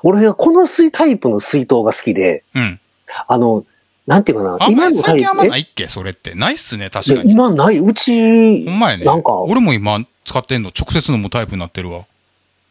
[0.04, 2.80] 俺はこの水タイプの水筒が好きで、うん。
[3.28, 3.64] あの、
[4.06, 5.88] なんていうかな、あんまりの最近あんまえないっけ？
[5.88, 6.34] それって。
[6.34, 7.32] ないっすね、確でかに。
[7.32, 9.04] 今ない、うち、ほんまやね。
[9.04, 12.04] なんか俺も今、使ってんの直接飲むタイプになってるわ。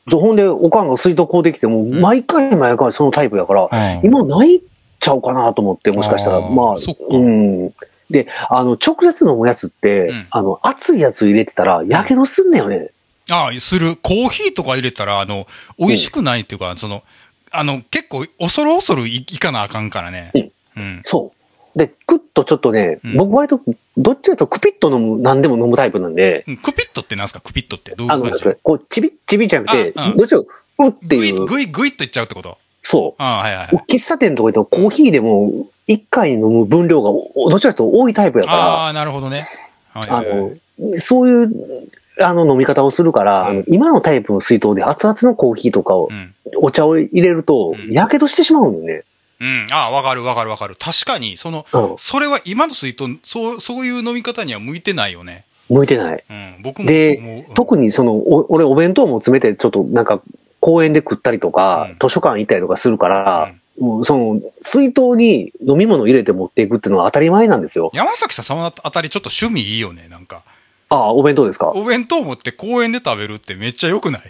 [0.09, 4.61] ほんで、おかんが水筒買うてきても、毎回毎回そのタイプやから、うん今ないっ
[4.99, 7.73] ちゃうかなと思って、もしかしたら、あーまあ、そっかうん。
[8.09, 12.91] で、あの、直接飲むやつって、うんあの、熱いやつ入れてたら、やけどすんねよね。
[13.31, 13.95] ああ、する。
[13.95, 17.03] コーヒーとか入れたら、あの、美味しくないっていうか、その、
[17.51, 20.31] あの、結構、恐る恐るいいかなあかんからね。
[20.33, 20.99] うんうん。
[21.03, 21.31] そ
[21.75, 21.79] う。
[21.79, 23.61] で、クッとちょっとね、うん僕割と、
[23.97, 27.39] どっちかというとクピッと飲む、何でも飲むタイプなんで、うんクピットってなんすか？
[27.41, 28.43] クピットってどういあの、う感じ？
[28.63, 32.57] こう、ちびっちびじゃなくて、あうんどっちかというとうっていう、グイグイっといっちゃうってこと？
[32.81, 33.75] そああ、はいはいはう。
[33.75, 33.95] い。
[33.95, 39.47] 喫茶店とか行ってもコーヒーでも、一回に飲む分量が、おどっちかというと多いタイプやから、ああ、なるほどね。
[39.89, 46.33] はいあはいはいの、そういう、あの飲み方をするから、あの今のタイプの水筒で熱々のコーヒーとかを、うん。
[46.57, 49.03] お茶を入れるとう、んやけどしてしまうんだよね。
[49.39, 49.67] うん。
[49.71, 50.75] ああ、わかるわかるわかる。
[50.77, 51.93] 確かに、その、うん。
[51.97, 55.45] それは今の水筒、そう、そういう飲み方には向いてないよね。
[55.69, 56.23] 向いてない。
[56.29, 56.55] うん。
[56.61, 57.45] 僕もで。
[57.55, 60.21] 特にその、お俺お弁当も詰めて、ちょっとなんか、
[60.59, 67.89] 公園で食ったりとか、うん図書館行ったりとかするから、もうその、水筒に飲み物入れて持っていくっていうのは当たり前なんですよ。
[67.93, 70.43] 山崎さん、そのあたりちょっと趣味いいよね、なんか。
[70.91, 71.69] ああ、お弁当ですか？
[71.73, 74.21] お弁当持って公園で食べるってめっちゃ良くない？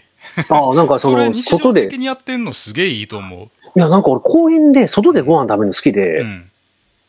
[0.50, 3.40] ああ、なんかその、 外で、常的にやってんのすげえいいと思う。
[3.76, 6.52] いや、なんか俺公園で外でご飯食べるの好きで、うん。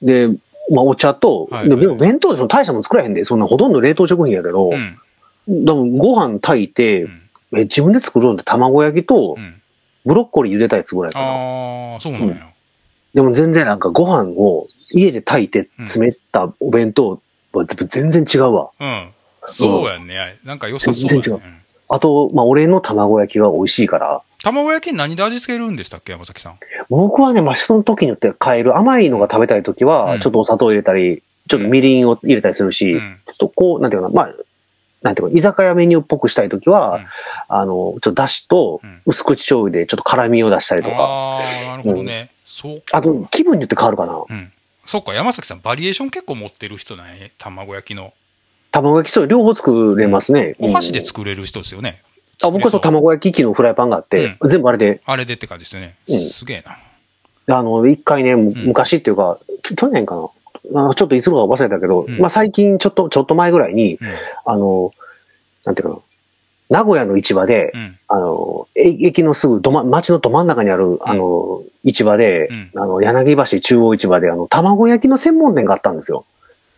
[0.01, 0.29] で、
[0.71, 5.65] まあお茶と、はいででも弁当でその大したもん作らへんで、そんなほとんど冷凍食品やけど、うん。
[5.65, 7.19] でもご飯炊いて、うん
[7.55, 9.61] え自分で作るのって卵焼きとうん。
[10.07, 11.27] ブロッコリー茹でたやつぐらいかな。
[11.27, 12.49] ああ、そうなんや。
[13.15, 17.21] でも全然なんかご飯を家で炊いて詰めたお弁当
[17.53, 18.71] は全然違うわ。
[18.81, 19.09] うん。
[19.47, 20.39] そうやね。
[20.45, 21.63] なんか良さそうや全然違うね。
[21.89, 26.59] あと、まあ俺の卵焼きが美味しいから、卵焼き何で味付けるんでしたっけ山崎さん？
[26.89, 28.77] 僕はね、まあその時によって変える。
[28.77, 34.35] 甘いのが食べたい時うは、んちょっとお砂糖入れたり、ちょっとみりんを入れたりするし、うんちょっとこう、なんていうかな、まあ、
[35.03, 37.07] なんていうか、居酒屋メニューっぽくしたい時は、うん
[37.49, 42.31] あの、ちょっとだしとうん薄口醤油でちょっと辛みを出したりとか、ああ、なるほどね。
[42.45, 42.99] そうか。
[42.99, 44.23] あと気分によって変わるかな。
[44.29, 44.53] うん。
[44.87, 47.33] そっか、山崎さん、バリエーション結構持ってる人なんやね。
[47.39, 48.13] 卵焼きの。
[48.73, 50.57] 卵焼きそう両方作れますね。
[50.59, 52.01] お箸でうん作れる人ですよね。
[52.43, 55.95] あ僕はそう卵焼き器のフライパンがあって、全部あれで、あれでって感じですよね。
[56.09, 56.65] うんすげえ
[57.47, 57.59] な。
[57.59, 60.29] あの、一回ね、む昔っていうか、き去年かな。
[60.91, 64.09] あちょっといつのか忘れたけど、うんまあ最近ちょっと、ちょっと前ぐらいに、うん。
[64.47, 64.93] あの、
[65.67, 66.01] なんていうか
[66.71, 67.99] な、名古屋の市場で、うん。
[68.09, 76.25] あの、え駅のすぐどま、町のど真ん中にある、あの、市場で、うんあの、柳橋中央市場で、あの、卵焼きの専門店があったんですよ。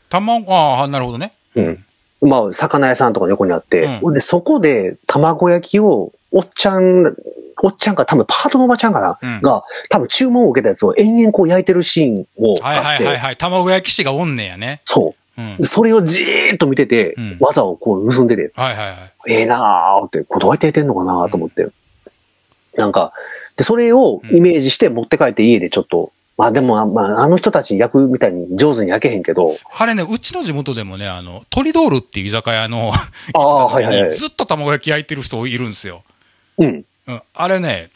[0.08, 1.32] 卵、ああ、なるほどね。
[1.56, 1.84] うん。
[2.28, 7.14] まあ、魚屋さんとかの横にあって、うで、そこで卵焼きを、おっちゃん、
[7.62, 13.36] おっちゃんか、多分パートのおばちゃんかな、うんが、多分注文を受けたやつを延々こう焼いてるシーンをはいはいはいはい。
[13.36, 14.80] 卵焼き師がおんねやね。
[14.84, 15.44] そうう。
[15.44, 15.64] んで。
[15.64, 18.96] それをじーっと見てて、うん技をこう盗んでて、はいはいはい。
[19.28, 21.68] ええなーって、これどうやってやってんのかなと思って。
[22.76, 23.12] なんか、
[23.56, 32.90] で、それをイメージして持って帰って家でちょっと、まあでも、まあ、あの人たち焼くみたいに上手に焼けへんけど、あれね、うちの地元でもね、あの、トリドールっていう居酒屋の、
[33.34, 34.10] ああ、 はいはいはい。
[34.10, 36.02] ずっと卵焼き焼いてる人いるんですよ。
[36.58, 36.84] うん。
[37.06, 37.22] うん。
[37.34, 37.90] あれね、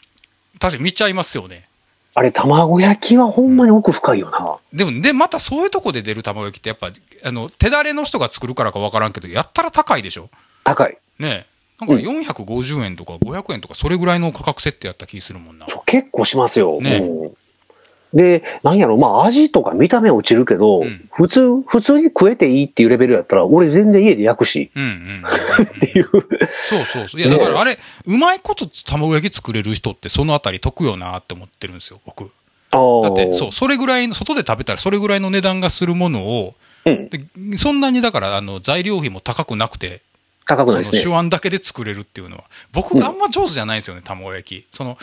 [0.59, 1.67] 確かに見ちゃいますよね。
[2.15, 4.57] あれ、卵焼きはほんまに奥深いよな。
[4.73, 6.91] でも、で、またそういうとこで出る卵焼きってやっぱ、
[7.23, 10.29] あの、手だれの人が作るからかわからんけど、やったら高いでしょ
[10.63, 10.97] 高い。
[11.19, 11.85] ねえ。
[11.85, 15.67] なんか450円とか500円とか、それぐらいの価格設定やった気するもんな。
[15.67, 16.79] そう結構しますよ。
[16.81, 17.33] ねうん
[18.13, 25.23] で、なんやろ、まあ味とか見た目落ちるけど、うん普通、普通に食えていいっていうレベルやったら、俺全然家で焼くし、うんうん。
[25.65, 26.05] っていう。
[26.09, 27.21] そうそうそう。
[27.21, 32.31] いや、だからあれ、うまいこと卵焼き作れる人ってそのあたり得よなって思ってるんですよ、僕。
[32.71, 37.09] あだって、そう、それぐらいの、外で食べたらそれぐらいの値段がするものを、うん。
[37.09, 37.19] で
[37.57, 40.01] そんなにだから、あの、材料費も高くなくて、
[40.49, 41.03] 高くないですね。
[41.03, 42.43] 手腕だけで作れるっていうのは。
[42.71, 44.67] 僕があんま上手じゃないんですよね、卵焼き。
[44.75, 44.97] その。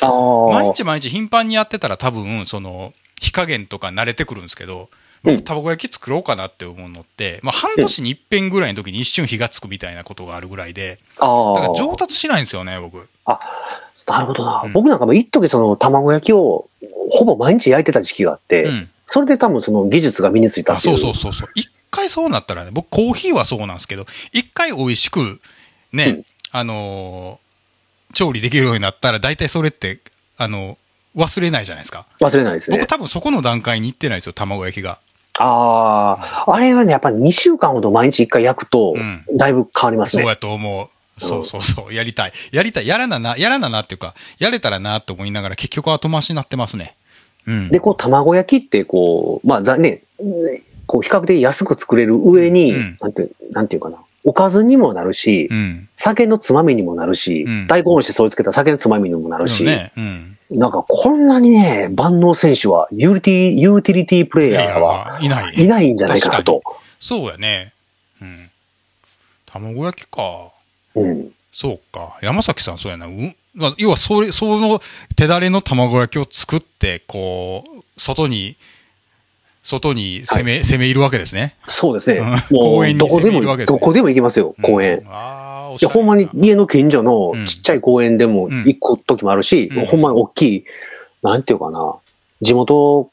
[0.53, 4.87] 毎日毎日頻繁にやってたら多分、その、火加減とか慣れてくるんですけど、うん
[5.23, 11.55] 僕、卵焼き作ろうかなって思うのって、まあ、半年に一遍ぐらいの時に一瞬火がつくみたいなことがあるぐらいで、ああ。
[11.55, 13.09] だから上達しないんですよね、僕。
[13.25, 13.39] あ、
[14.07, 14.63] なるほどな。
[14.65, 16.69] うん僕なんかも一時その卵焼きを
[17.11, 18.91] ほぼ毎日焼いてた時期があって、うん。
[19.07, 20.99] それで多分その技術が身についたあ、っていう。
[20.99, 21.49] そうそうそうそう。
[21.55, 25.41] 一回そうなったらね、僕コーヒーはそうなんですけど、一回美味しく、
[25.93, 27.47] ね、うんあのー
[28.15, 30.01] 調理できるようになったら、大体それって、
[30.39, 30.79] あの
[31.17, 32.07] 忘れないじゃないですか。
[32.21, 32.89] 忘れないですね僕。
[32.89, 34.99] 多分そこの段階に行ってないですよ、卵焼きが。
[35.39, 40.23] ああ、あれはね、やっぱり2週間ほど毎日1回焼くとうん、だいぶ変わりますね。
[40.23, 40.89] そうやと思う。
[41.19, 42.33] そうそうそう、やりたい。
[42.53, 42.87] やりたい。
[42.87, 46.95] やらなな、やらななっていうか、やれたらなと思いながら結局後回しになってますね。
[47.47, 47.69] うん。
[47.69, 50.03] で、こう、卵焼きって、こう、まあ、ざね、
[50.87, 53.99] こう、比較的安く作れる上に、うんなんて、なんていうかな。
[54.25, 55.89] おかずにもなるし、うん。
[55.97, 59.93] 酒のつまみにもなるし、うん大根おろしそうつけた酒のつまみにもなるし、ね。
[59.97, 60.37] うん。
[60.51, 65.55] なんかこんなにね、万能選手は、ユーティ、ユーティリティプレイヤーは、いない。
[65.57, 66.63] いないんじゃないかなと。
[67.01, 67.73] そうやね。
[68.23, 68.51] うん。
[69.45, 70.51] 卵焼きか。
[70.95, 71.31] うん。
[71.53, 72.17] そうか。
[72.23, 73.07] 山崎さん、そうやな。
[73.07, 73.35] うん。
[73.55, 74.81] まあ、要は、それ、その
[75.17, 78.57] 手だれの卵焼きを作って、こう、外に、
[79.67, 81.57] 外に攻め、攻め入るわけですね。
[81.67, 82.21] そうですね。
[82.51, 83.79] 公園にどこでも、攻め入るわけですね。
[83.79, 84.99] どこでも行きますよ、公園。
[84.99, 87.47] うんああ、おいや、ほんまに家の近所のうん。
[87.47, 88.65] ちっちゃい公園でもうん。
[88.65, 89.87] 行く時もあるし、うん。
[89.87, 90.65] ほんまに大きい、
[91.23, 91.97] なんていうかな、
[92.41, 93.11] 地元、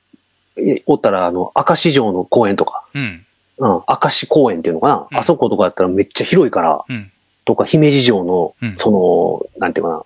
[0.57, 3.25] えおったら、あの、明石城の公園とか、うん。
[3.57, 5.17] うん、明石公園っていうのかな、うん。
[5.17, 7.11] あそことかやったらめっちゃ広いから、うん。
[7.45, 10.03] とか、姫路城のうん、その、なんていうかな、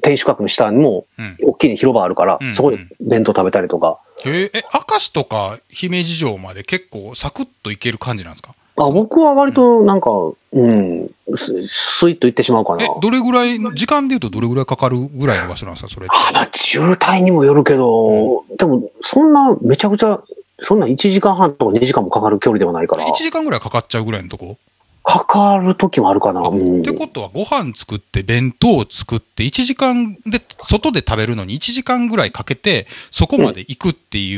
[0.00, 1.36] 天守閣の下にも、うん。
[1.42, 2.54] 大きい広場あるから、うん。
[2.54, 8.54] そこで弁当食べたりとか、へえ、え、明石とか姫路城まで結構サクッといける感じなんですか？
[8.76, 10.10] あ僕は割となんか、
[10.52, 12.84] うん、ススイッと行ってしまうかな。
[12.84, 15.90] え。、どれぐらい、時間で言うとどれぐらいかかるぐらいの場所なんですか？
[15.92, 16.14] それって。
[16.16, 20.20] あ、まあ、渋滞にもよるけど、でも、そんな、めちゃくちゃ、
[20.60, 23.04] そんな1時間半とか2時間もかかる距離ではないから。
[23.04, 24.56] 1、時間ぐらいかかっちゃうぐらいのとこ？
[25.02, 26.40] かかる時もあるかな。
[26.40, 34.36] うんってことはご飯作って弁当を作って1時間で外で食べるのに1時間ぐらいかけてそこまで行くってい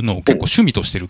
[0.00, 1.08] うのを結構趣味としてるっ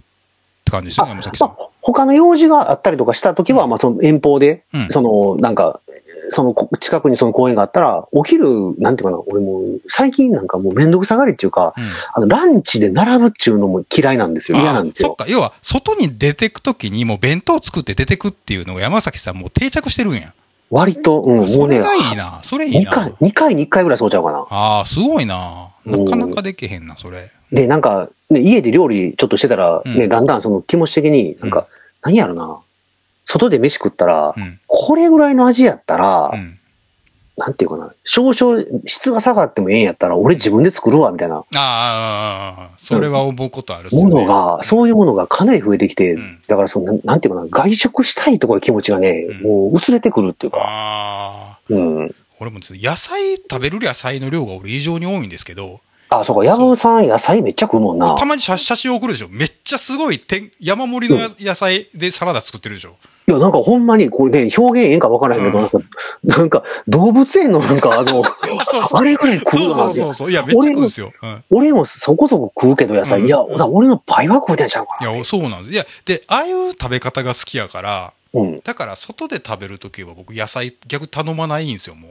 [0.65, 1.49] て感じですよね、山崎さん。
[1.49, 5.81] まあ、他の用事があったりとかした時は、まあ、その遠方で、うんその、なんか、
[6.29, 14.59] そのこ近くにその公園があったら、お昼、なんていうかな、俺もう、最近なんかもうめんどくさがりっていうか、うんあの、ランチで並ぶっていうのも嫌いなんですよ。
[14.59, 15.09] 嫌なんですよ。
[15.19, 15.33] あそっか。
[15.33, 20.33] 要は、外に出てくときにもう弁当作って出てくっていうのが山崎さんもう定着してるんや。
[20.71, 22.41] 割と、うん、もうね、それがいいな。
[22.43, 22.91] それいい2な。
[22.91, 24.47] 回、二回に1回ぐらいそうちゃうかな。
[24.51, 25.69] ああ、すごいな。
[25.85, 27.31] なかなかできへんな、それ。
[27.51, 31.65] で、なんか、ね、家で料理ちょっとしてたら、ね、うんだんだんその気持ち的に、なんか、うん
[32.03, 32.59] 何やろな。
[33.29, 34.59] 外で飯食ったら、うん。
[34.67, 36.59] これぐらいの味やったら、うん。
[37.37, 51.59] なんていうかな、少々質が下がってもええんやったら、俺自分で作るわ、みたいなああ、それは思うことあるねものが、そういうものがかなり増えてきて、うんだからその、なんていうかな、外食したいところ気持ちがね、うんもう薄れてくるっていうか、ああ。
[51.69, 52.15] うん。
[52.41, 58.15] 俺も野菜、食べる野菜の量が俺異常に多いんですけど、あ、そうか、ヤブさん野菜めっちゃ食うもんな。
[58.15, 65.69] たまに写写真送るでしょめっちゃすごい天山盛りのや野菜でサラダ作ってるでしょいや、なんかほんまに、これね、表現ええんかわからへんけど、うん
[66.25, 68.25] なんか、動物園のなんかあの、
[68.65, 70.31] そうそうあれぐらい食そううわそうそうそう。
[70.31, 71.13] いや、めっちゃ食うんですよ。
[71.23, 71.45] うん。
[71.51, 75.13] 俺もそこそこ食うけど野菜、うんいや、だ俺の倍は食うてんちゃうかな。
[75.13, 75.75] いや、そうなんです。
[75.75, 78.57] いや、で、ああいう食べ方が好きやから、うん。
[78.65, 82.11] だから外で食べるときは僕野菜逆に頼まないんですよ、もう。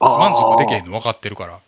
[0.00, 1.58] 満足できへんの分かってるから。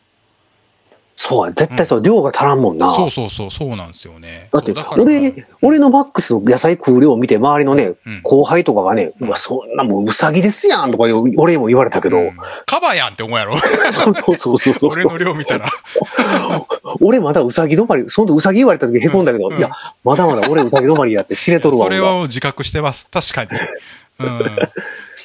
[1.18, 2.92] そうや、絶対そう、量が足らんもんな。
[2.94, 4.48] そうそうそう、そうなんですよね。
[4.52, 13.56] だって俺、俺のマックスの野菜食う量を見て、周りのね、うん後輩とかがね、うわ、そんなもううさぎですやんとかよ俺も言われたけど、うんカバやんって思うやろ
[13.90, 14.90] そうそうそうそうそう。
[14.92, 15.64] 俺の量見たら。
[17.00, 19.70] 俺まだうさぎ止まり、そのうさぎ言われた時へこんだけど、うんいや、
[20.04, 21.84] まだまだ俺うさぎ止まりやって知れとるわ。
[21.84, 23.08] それ俺は自覚してます。
[23.10, 23.60] 確かに。
[24.20, 24.40] うん。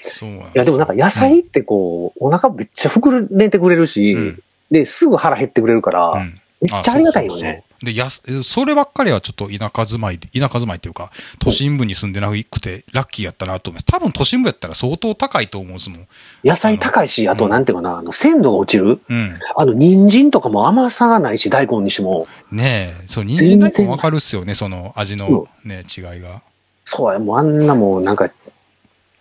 [0.05, 4.39] そうなんいや、でもなんか野菜ってこう、お腹めっちゃ膨れてくれるし、うん
[4.71, 7.63] で、すぐ腹減ってくれるから、うんめっちゃありがたいよそうそうね。
[7.71, 13.85] そうで、やす、そればっかりはちょっと田舎住まいで、田舎住まいっていうか、都心部に住んでなくて、ラッキーやったなと思います。
[13.87, 16.07] 多分都心部やったら相当高いと思うんですもん。
[16.45, 19.01] 野菜高いし、あとなんていうかな、あの、鮮度が落ちる？
[19.09, 19.39] うん。
[19.55, 22.27] あの、人参とかも甘さがないし、大根にしても。
[22.51, 26.43] ねえ、そう、人参大根わかるっすよね、その味のね、違いが。
[26.85, 28.29] そうや、もうあんなもうなんか、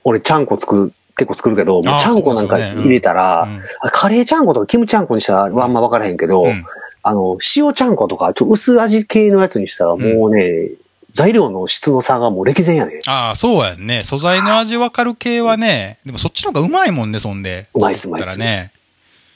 [0.04, 3.60] 俺ちゃんこ作る、結構作るけど、もうちゃんこなんか入れたら、うん
[3.92, 6.64] カレーちゃんことかキムちゃんこにしたらあんま分からへんけど、うん
[7.02, 10.70] あの、塩ちゃんことか、ちょっと薄味系のやつにしたらもうね、
[11.12, 13.00] 材料の質の差がもう歴然やね。
[13.06, 14.04] ああ、そうやんね。
[14.04, 17.68] 素材の味わかる系はね、でもそっちの方がうまいもんね、そんで。
[17.74, 18.72] うまいっす作ったらね。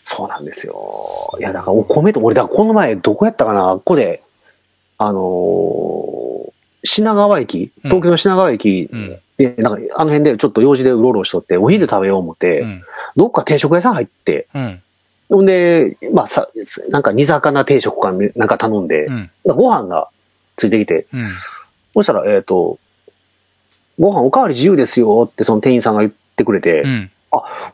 [0.05, 1.35] そうなんですよ。
[1.39, 4.23] いや、だからお米と、俺、だからこの前どこやったかな、ここで、
[4.99, 6.25] あのー
[6.87, 9.19] 品川駅、東京の品川駅うん。
[9.37, 12.83] で、なんかあの辺でちょっと用事でうろうろしとって、お昼食べよう思って、うん。
[13.17, 14.83] どっか定食屋さん入って、うん。
[15.29, 16.49] ほんで、まあさ、
[16.91, 19.31] なんか煮魚定食かなんか頼んで、うん。
[19.45, 20.09] ご飯が
[20.57, 21.31] ついてきて、うん。
[21.95, 22.79] そしたら、えっ、と、
[23.99, 27.11] ご飯おかわり自由ですよってその店員さんが言ってくれて、うん。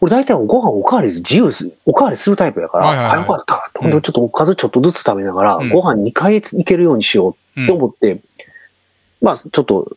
[0.01, 3.55] 俺大体ご飯おかわり自由す、おかわりするタイプやから、はいはいはいあ、よかった。
[3.55, 8.21] うんほんでちょっとおかずちょっとずつ食べながら、うんご飯2回いけるようにしようって思って、
[9.23, 9.97] まあちょっと、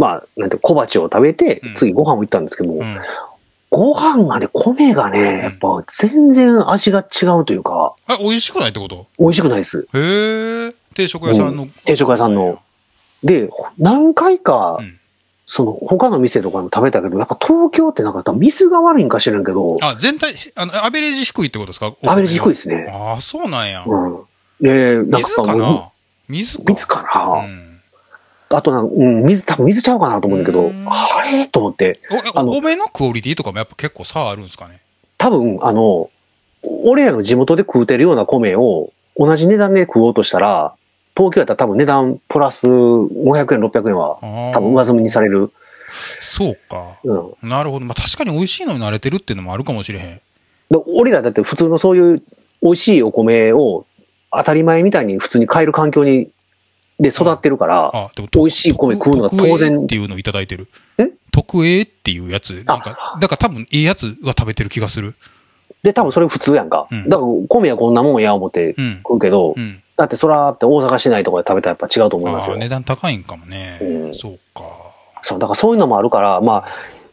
[0.00, 2.98] まあ、なんて小鉢を食べてうん、次ご飯を行ったんですけども、うん。
[3.68, 9.06] ご飯がね、米がね、やっぱ全然味が違うというか、あ、美味しくないってこと？
[9.18, 9.86] 美味しくないです。
[9.94, 10.74] へえ。
[10.94, 11.68] 定食屋さんの？
[11.84, 12.60] 定食屋さんの。
[13.22, 13.48] で、
[13.78, 14.98] 何回かう、ん。
[15.46, 21.92] その、他の店とかも食べたけど、やっぱ東京ってなんか水が悪いんか知らんけど、あ、全体、あの、アベレージ低いってことですか？
[22.06, 22.88] アベレージ低いですね。
[22.90, 23.84] ああ、そうなんや。
[23.84, 24.20] うん。
[24.60, 25.88] で、なん水かもうな？
[26.28, 26.64] 水か。
[26.66, 27.59] 水かな、うん。
[28.52, 31.46] あとなうん、水、多分水ちゃうかなと思うんだけど、うんあれ？
[31.46, 32.00] と思って、
[32.34, 34.80] お米のクオリティとかもやっぱ結構差あるんですかね？
[35.18, 36.10] 多分、あの、
[36.84, 40.74] 俺らの地元で食うてるような米を同じ値段で食おうとしたら、
[41.16, 44.18] 東京やったら多分値段プラス500円、600円は
[44.52, 45.52] 多分上積みにされる。
[45.92, 46.98] そうか。
[47.04, 47.48] うん。
[47.48, 47.84] なるほど。
[47.84, 50.20] まあ確かに美味しいのに慣れてるっていうのもあるかもしれへん。
[50.70, 52.22] で俺らだって普通のそういう
[52.62, 53.86] 美味しいお米を
[54.32, 56.30] 当たり前みたいに普通に買える環境に、
[57.00, 57.90] で育ってるから、
[58.32, 60.64] 美味しい米食うのが当然っていうのをいただいてる。
[61.02, 62.62] ん特 A っていうやつ？
[62.64, 65.14] なんか、だから多分いいやつは食べてる気がする。
[65.82, 66.86] で、多分それ普通やんか。
[66.90, 68.96] うんだから米はこんなもんや思ってうん。
[68.98, 69.82] 食うけど、うん。
[69.96, 72.56] だってそらって大阪市内とかで食べたらやっぱ違うと思いますよ。
[72.58, 73.78] 値段高いんかもね。
[73.80, 74.64] うんそうか。
[75.22, 76.68] そう、だからそういうのもあるから、まあ、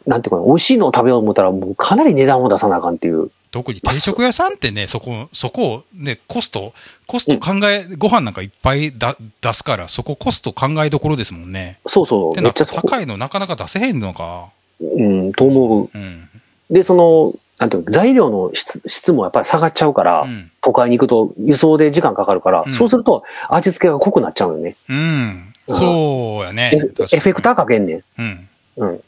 [0.05, 3.29] なんていうかな、美味しいのを食べようと思ったら、もうかなり値段を出さなあかんっていう。
[3.51, 6.73] 特に定食屋さんってね、そこ、そこをね、コスト、
[7.05, 11.79] コスト考え、ご飯なんかいっぱいだ出すから、そこコスト考えどころですもんね。
[11.85, 14.49] そうそう、っためっちゃそこ、ら高いのなかなか出せへんのか。
[14.79, 15.89] うん、と思う。
[15.93, 16.29] うん。
[16.69, 20.51] で、その、なんていうの、材料の質質もやっぱり下がっちゃうから、うん。
[20.61, 24.75] 都会に行くと輸送で時間かかるから、うんそうすると味付けが濃くなっちゃうよね。
[24.89, 25.53] うん。
[25.67, 26.79] そうやねエ。
[26.79, 28.03] フエフェクターかけんねん。
[28.19, 28.49] うん。
[28.77, 29.01] うん。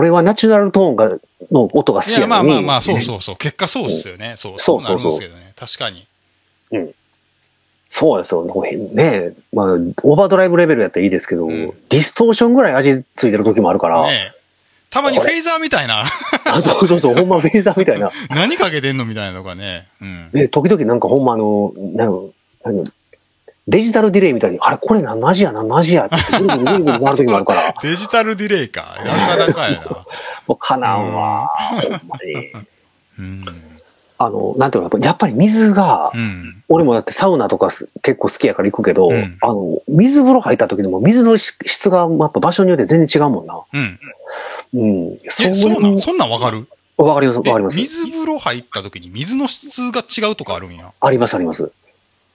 [0.00, 1.10] 俺はナチュラルトーンが、
[1.52, 2.28] の音が好いや、きやのに。
[2.30, 3.36] まあまあまあ、そうそうそう。
[3.36, 4.32] 結果そうっすよね。
[4.38, 5.52] そう、そそうそうそうるんですけどね。
[5.54, 6.06] 確かに。
[7.90, 8.44] そうですよ。
[8.94, 14.40] ねまあ、オーバードライブレベルやったらいいですけど、んディストーションぐらい味ついてる時もあるから、ねえ
[14.88, 18.10] たまにフェイザーみたいな、あそうそうそう、ほんまフェイザーみたいな。
[18.34, 19.86] 何かけてんのみたいなのがね。
[20.00, 20.30] うん。
[20.32, 22.34] で、時々なんかほんまあの、なんか
[22.64, 22.92] なんか
[23.70, 28.84] デジタルディレイみたいに、あれこれ何の味や何の味やってぐるぐるぐるぐる回る時もあるから、 デジタルディレイか。
[29.04, 29.86] なかなかやな。
[30.48, 31.48] もうかなんわ、
[31.80, 32.52] ほんまに。
[33.18, 33.44] うん。
[34.18, 36.62] あの、なんていうの、やっぱり水が、うん。
[36.68, 43.60] 俺もだってサウナとかす結構好きやから行くけど、うんあの、水風呂入った時でも水のし質がやっぱ場所によって全然違うもんな。
[43.72, 43.98] うん。
[44.74, 45.18] うん。
[45.24, 46.68] え、そうなん、そんなんわかる？
[46.96, 47.76] わかります、わかりえます。
[47.78, 50.92] 水風呂入った時に水の質が違うとかあるんや。
[51.00, 51.72] あります、あります。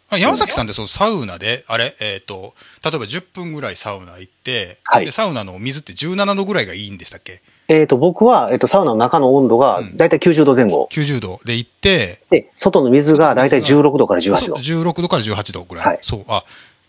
[0.10, 2.54] あ山崎さんってそのサウナで、あれ、えっ、と、
[2.84, 7.42] 例えば10分ぐらいサウナ行って、はいで、サウナの水って17度ぐらいがいいんでしたっけ？
[7.68, 10.88] えっ、と、僕は、えっ、と、サウナの中の温度がうんだいたい90度前後。
[10.92, 14.56] ?90 度で行って、で、外の水がだいたい16度から18そう度。
[14.58, 15.86] 16度から18度ぐらい。
[15.86, 16.26] はいそう。
[16.28, 16.44] あ、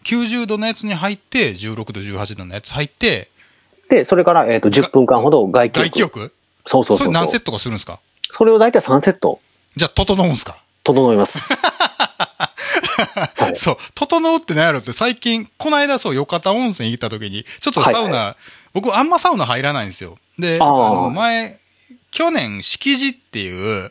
[0.05, 3.29] 90度のやつに入って、16度、18度のやつ入って、
[3.89, 5.89] で、それから、えっ、と、10分間ほど外気浴。
[5.89, 6.33] 外気浴？
[6.67, 7.43] そうそうそうそうれ何セッ。
[7.43, 7.99] トかするんですか？
[8.33, 9.41] それをだいたい3セット、
[9.77, 10.59] じゃあ、整うんすか？
[10.85, 11.55] 整います。
[13.37, 13.77] はいそう。
[13.95, 18.37] 整うって何やろって最近、この間そう、よかた温泉行った時に、ちょっとサウナ、はい
[18.73, 20.19] 僕あんまサウナ入らないんですよ。
[20.39, 21.57] で、あの、前、
[22.11, 23.91] 去年、敷地っていう、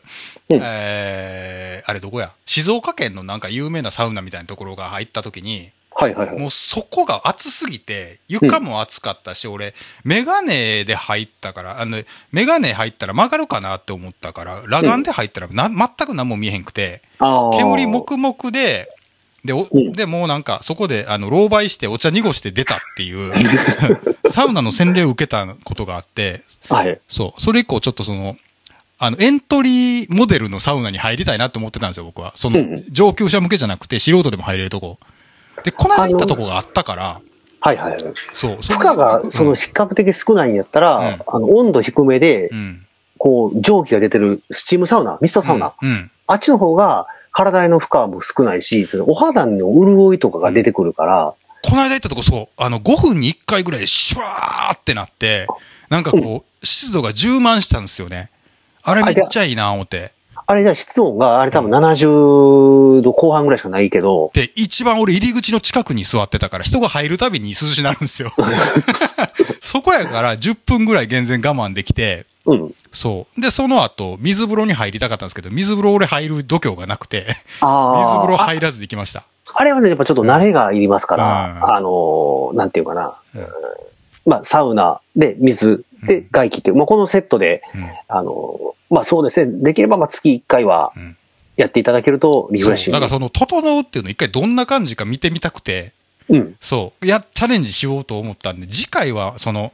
[0.50, 0.60] うん。
[0.62, 2.30] えー、あれどこや？
[2.44, 6.38] 静岡県のなんか有名なサウナみたいなところが入った時に、はいはいはい。
[6.38, 9.74] もうそこが暑すぎて、床も暑かったし、俺、
[10.04, 18.90] メガネで入ったから、あの、メガネ入ったら曲がるかなって思ったから、裸眼で入ったらな、全く何も見えへんくて、あー煙黙々で、
[19.46, 23.32] で、おうんで、もうなんか、そこで、あの、狼狽してお茶濁して出たっていう、
[24.28, 27.00] サウナの洗礼を受けたことがあって、はい。
[27.08, 28.36] そう、それ以降ちょっとその、
[28.98, 32.32] あの、エントリーモデルのサウナに入りたいなって思ってたんですよ、僕は。
[32.34, 34.98] そのうん、上級者向けじゃなくて、素人でも入れるとこ。
[35.64, 37.20] で、この間行ったとこがあったから、
[37.60, 38.14] はいはいはい。
[38.32, 38.56] そう。
[38.56, 42.86] 負荷が、その、比較的少ないんやったら、うんあの、温度低めでう、ん。
[43.18, 45.72] こう、蒸気が出てるスチームサウナ、ミストサウナ。
[45.80, 45.88] うん。
[45.88, 46.10] うん。
[46.26, 51.34] あっちの方が、体への負荷も少ないし、そのお肌の潤いとかが出てくるから、
[51.68, 55.48] この間行ったとこ、そう、あの、5分に1回ぐらいシュワーってなって、
[55.88, 58.30] なんかこう、湿度が充満したんですよね。
[58.84, 60.12] あれめっちゃいいな、思って。
[60.48, 68.30] あれじゃあ室温が、あれ多分70度後半ぐらいしかないけど、で、一番俺入り口の近くに座ってたから、人が入るたびに涼しなるんですよ。
[69.60, 72.74] そこやから10分ぐらい全然我慢できて、うん。
[72.92, 73.40] そう。
[73.40, 77.26] で、その後、水風呂に入りたかったんですけど、水風呂俺入る度胸がなくて、
[77.60, 77.98] ああ。
[77.98, 79.24] 水風呂入らずできました。
[79.52, 83.46] あれはね、やっぱちょっと慣れがいりますから、うんあのーなんていうかな、うん
[84.26, 91.16] まあ、サウナで水で外気っていう、まあ、このセットで、うんあのーまあそうですね、できればまあ月1回はうん
[91.56, 92.90] やっていただけるとリフレッシ。
[92.90, 92.92] ュに。
[92.92, 95.92] だからその、整うっていうの一回どんな感じか見てみたくて、
[96.28, 96.56] うん。
[96.60, 97.06] そう。
[97.06, 99.72] や、チャレンジしようと思ったんで、次回は、その、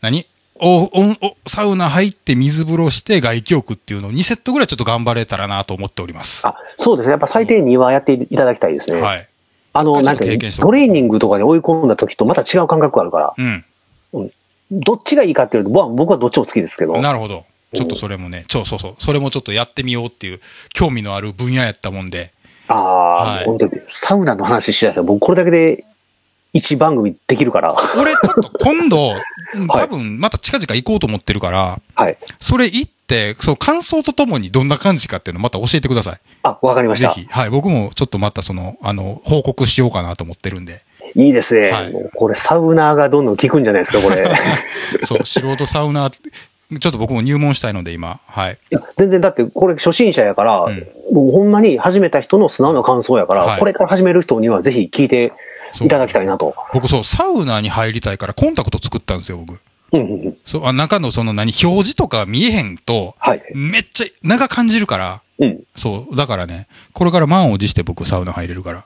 [0.00, 0.26] 何？
[0.62, 0.88] お、お、
[1.22, 6.46] お、サウナ入って水風呂して外気浴っていうのを2セットぐらいちょっと頑張れたらなと思っております。
[6.46, 7.12] あ、そうですね。
[7.12, 9.00] やっぱ最低2はやっていただきたいですね。
[9.00, 9.28] はい。
[9.72, 13.34] あの、なんか、トレーニングとかで追い込んだ時とまた違う感覚があるから。
[13.38, 13.64] うん。
[14.14, 14.32] うん
[14.70, 17.00] どっちがいいかっていうと、僕はどっちも好きですけど。
[17.00, 17.44] なるほど。
[17.74, 18.94] ちょっとそれもね、ちょ、そうそう。
[18.98, 20.40] それもちょっとやってみようっていう、
[20.72, 22.32] 興味のある分野やったもんで。
[22.68, 25.04] ああ、はい本当に、サウナの話しないですよ。
[25.04, 25.84] 僕これだけで
[26.52, 27.74] 一番組できるから。
[27.96, 29.20] 俺ちょっと今度、 はい
[29.68, 32.16] 多分また近々行こうと思ってるから、はい。
[32.38, 36.20] それ行って、そう、感想とともにどんな感じかっていうのまた教えてください。
[36.42, 37.14] あ、わかりました。
[37.14, 37.26] ぜひ。
[37.28, 37.50] はい。
[37.50, 40.82] 僕もちょっとまたその、あの、報告しようかなと思ってるんで。
[41.14, 44.22] いいですね、はいこれサウナーがどんどん効くんじゃないですか、これ。
[44.22, 44.26] い
[45.04, 48.58] そう、素人サウナー、ちょっと僕も入門したいので今、はい。
[48.70, 55.32] や全然だってこれ初心者やから、うんもうほんまに始めた人の素直な感想やから、はいこれから始める人にはぜひ聞いて
[55.80, 56.54] いただきたいなと。
[56.72, 59.58] 僕そう、サウナに入りたいからコンタクト作ったんですよ、僕。
[59.92, 60.36] うんうんうん。
[60.46, 63.42] そう、あ中のその何、表示とか見えへんと、はい。
[63.54, 65.60] めっちゃ長感じるから、うん。
[65.74, 68.84] そう、だからね、これから満を持して僕サウナ入れるから。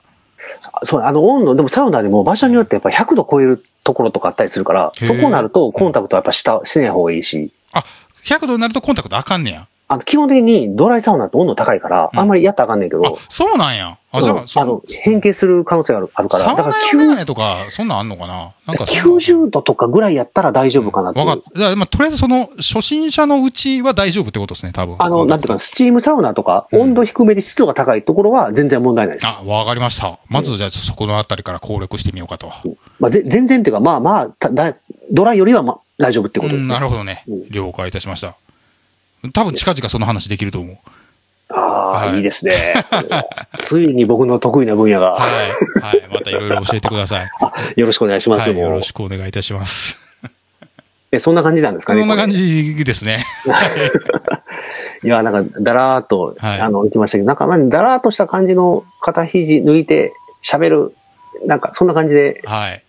[0.83, 7.83] そう、あの温度、でもサウナでも場所によってやっぱ100度超えるところとかあったりするから、そこになるとコンタクトはやっぱした、しない方がいいし、あ、
[8.25, 9.67] 100度になるとコンタクトあかんねや。
[9.87, 13.97] あの、基本的にドライサウナって温度高いから、うんあんまりやったらあかんねんけど、あ、そうなんや。
[14.11, 18.53] あ、じゃあ、うんあの、変形する可能性があるあるから、サウナだから用メガネとか、そんなんあんのかな？
[18.65, 21.27] なんかそんな90度とかぐらいやったら大丈夫かなっていう。
[21.27, 21.59] わかった。
[21.59, 24.95] じゃあ、まあ、とりあえずその、初心者のうちは大丈夫ってことですね、多分。
[24.97, 29.27] あの、なんていうかな、スチームサウナとか、うん温度低めで湿度が高いところは全然問題ないです。
[29.27, 30.17] あ、わかりました。
[30.29, 32.49] まず、じゃあ、そこのあたりから攻略してみようかと。
[32.99, 34.75] まあ、ぜ全然っていうか、まあまあ、ただ
[35.11, 36.73] ドライよりは、ま、大丈夫ってことですうんね。
[36.75, 37.49] なるほどねうん。
[37.49, 38.35] 了解いたしました。
[39.31, 40.77] 多分、近々その話できると思う。
[41.49, 42.73] ああ、はいい、いですね。
[43.59, 45.81] ついに僕の得意な分野が、はい。
[45.81, 46.07] はい。
[46.11, 47.29] またいろいろ教えてください。
[47.79, 48.49] よろしくお願いします。
[48.49, 48.59] はい。
[48.59, 50.03] よろしくお願いいたします。
[51.11, 52.01] えそんな感じなんですかね。
[52.03, 53.23] そんな感こじですね。
[55.03, 60.13] れいや、なんか、だらーっと、はいあの、言ってましたけど、なんか、まあだらーっとした感じの肩肘抜いて
[60.43, 60.95] 喋る、
[61.45, 62.84] なんか、そんな感じではい。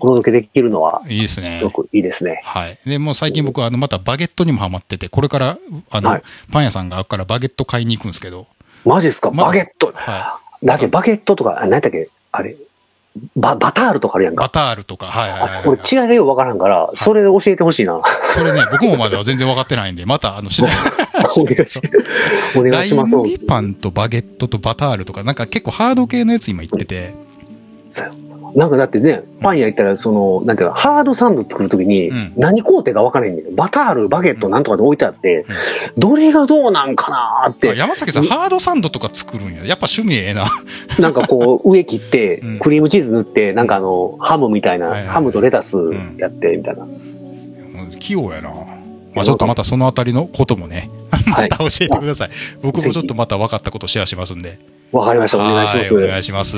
[0.00, 1.64] お届けできるのは、いいですねす。
[1.68, 2.40] ごくいいですね。
[2.44, 2.78] はい。
[2.84, 5.58] で、もう最近僕は、あの、またバゲットにもハマってて、これから、
[5.90, 6.20] あの、
[6.52, 8.46] パン屋さんがあるからバゲット買いに行くんですけど、
[8.84, 9.92] マジっすかバゲット。
[9.94, 12.56] はだけバゲットとか、何だっけあれ、
[13.34, 14.36] バ、バタールとかあるやんい。
[14.36, 14.48] バ。
[14.48, 15.62] タールとか、はいはいはいはい。
[15.66, 18.00] 俺違いがよくわからんから、それで教えてほしいな。
[18.34, 20.72] それね、僕もまだ全然分かってないんで、また、あの、しない。
[21.36, 23.16] お願いします、お願いします。
[23.16, 27.14] 麦パンとバゲットとバタールとか、なんか結構ハード系のやつ今言ってて、
[27.88, 28.25] そう
[28.56, 33.54] なんかだってね、パン屋行ったら、その、なんていうか、ハードサンド作るときにうん、何工程が分からへんねん。
[33.54, 35.44] バタール、バゲットなんとかで置いてあって、
[35.98, 39.66] どれがどうなんかなーって、山崎さん、ハードサンドとか作るんや。
[39.66, 40.46] やっぱ趣味ええな。
[40.98, 45.76] なんかこう、 上切ってうん、クリームチーズ塗って、なんかあの、ハムみたいな、ハムとレタス
[46.16, 46.84] やって、みたいな。
[46.84, 47.06] うん
[48.06, 48.50] 器用やな。
[49.14, 52.30] まあちょっとまたそのあたりのこともね、はい また教えてください。
[52.62, 54.58] 僕もちょっとまた分かったことシェアしますんで。
[54.92, 55.38] わかりました。
[55.38, 55.94] お願いします。
[55.94, 56.56] はいお願いします。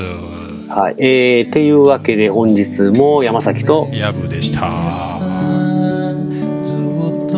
[0.69, 0.97] はい。
[0.99, 4.71] えー、っていうわけで本日も山崎と、ヤブでした。
[6.63, 6.75] ず
[7.25, 7.35] っと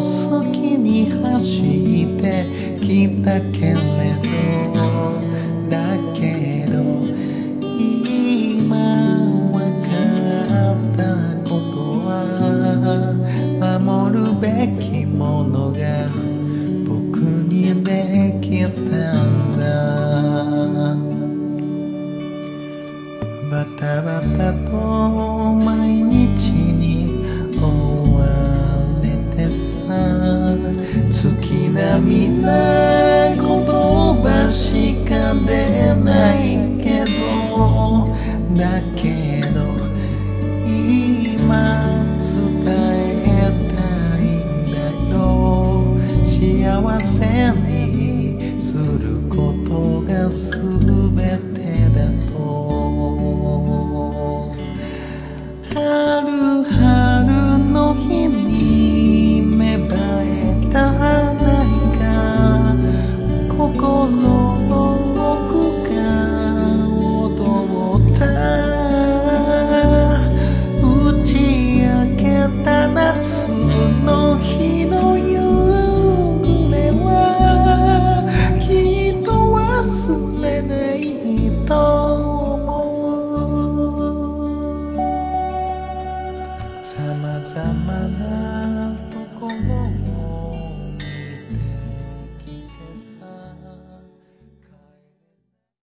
[0.00, 1.60] 好きに走
[2.04, 2.46] って
[2.80, 3.83] きたけれど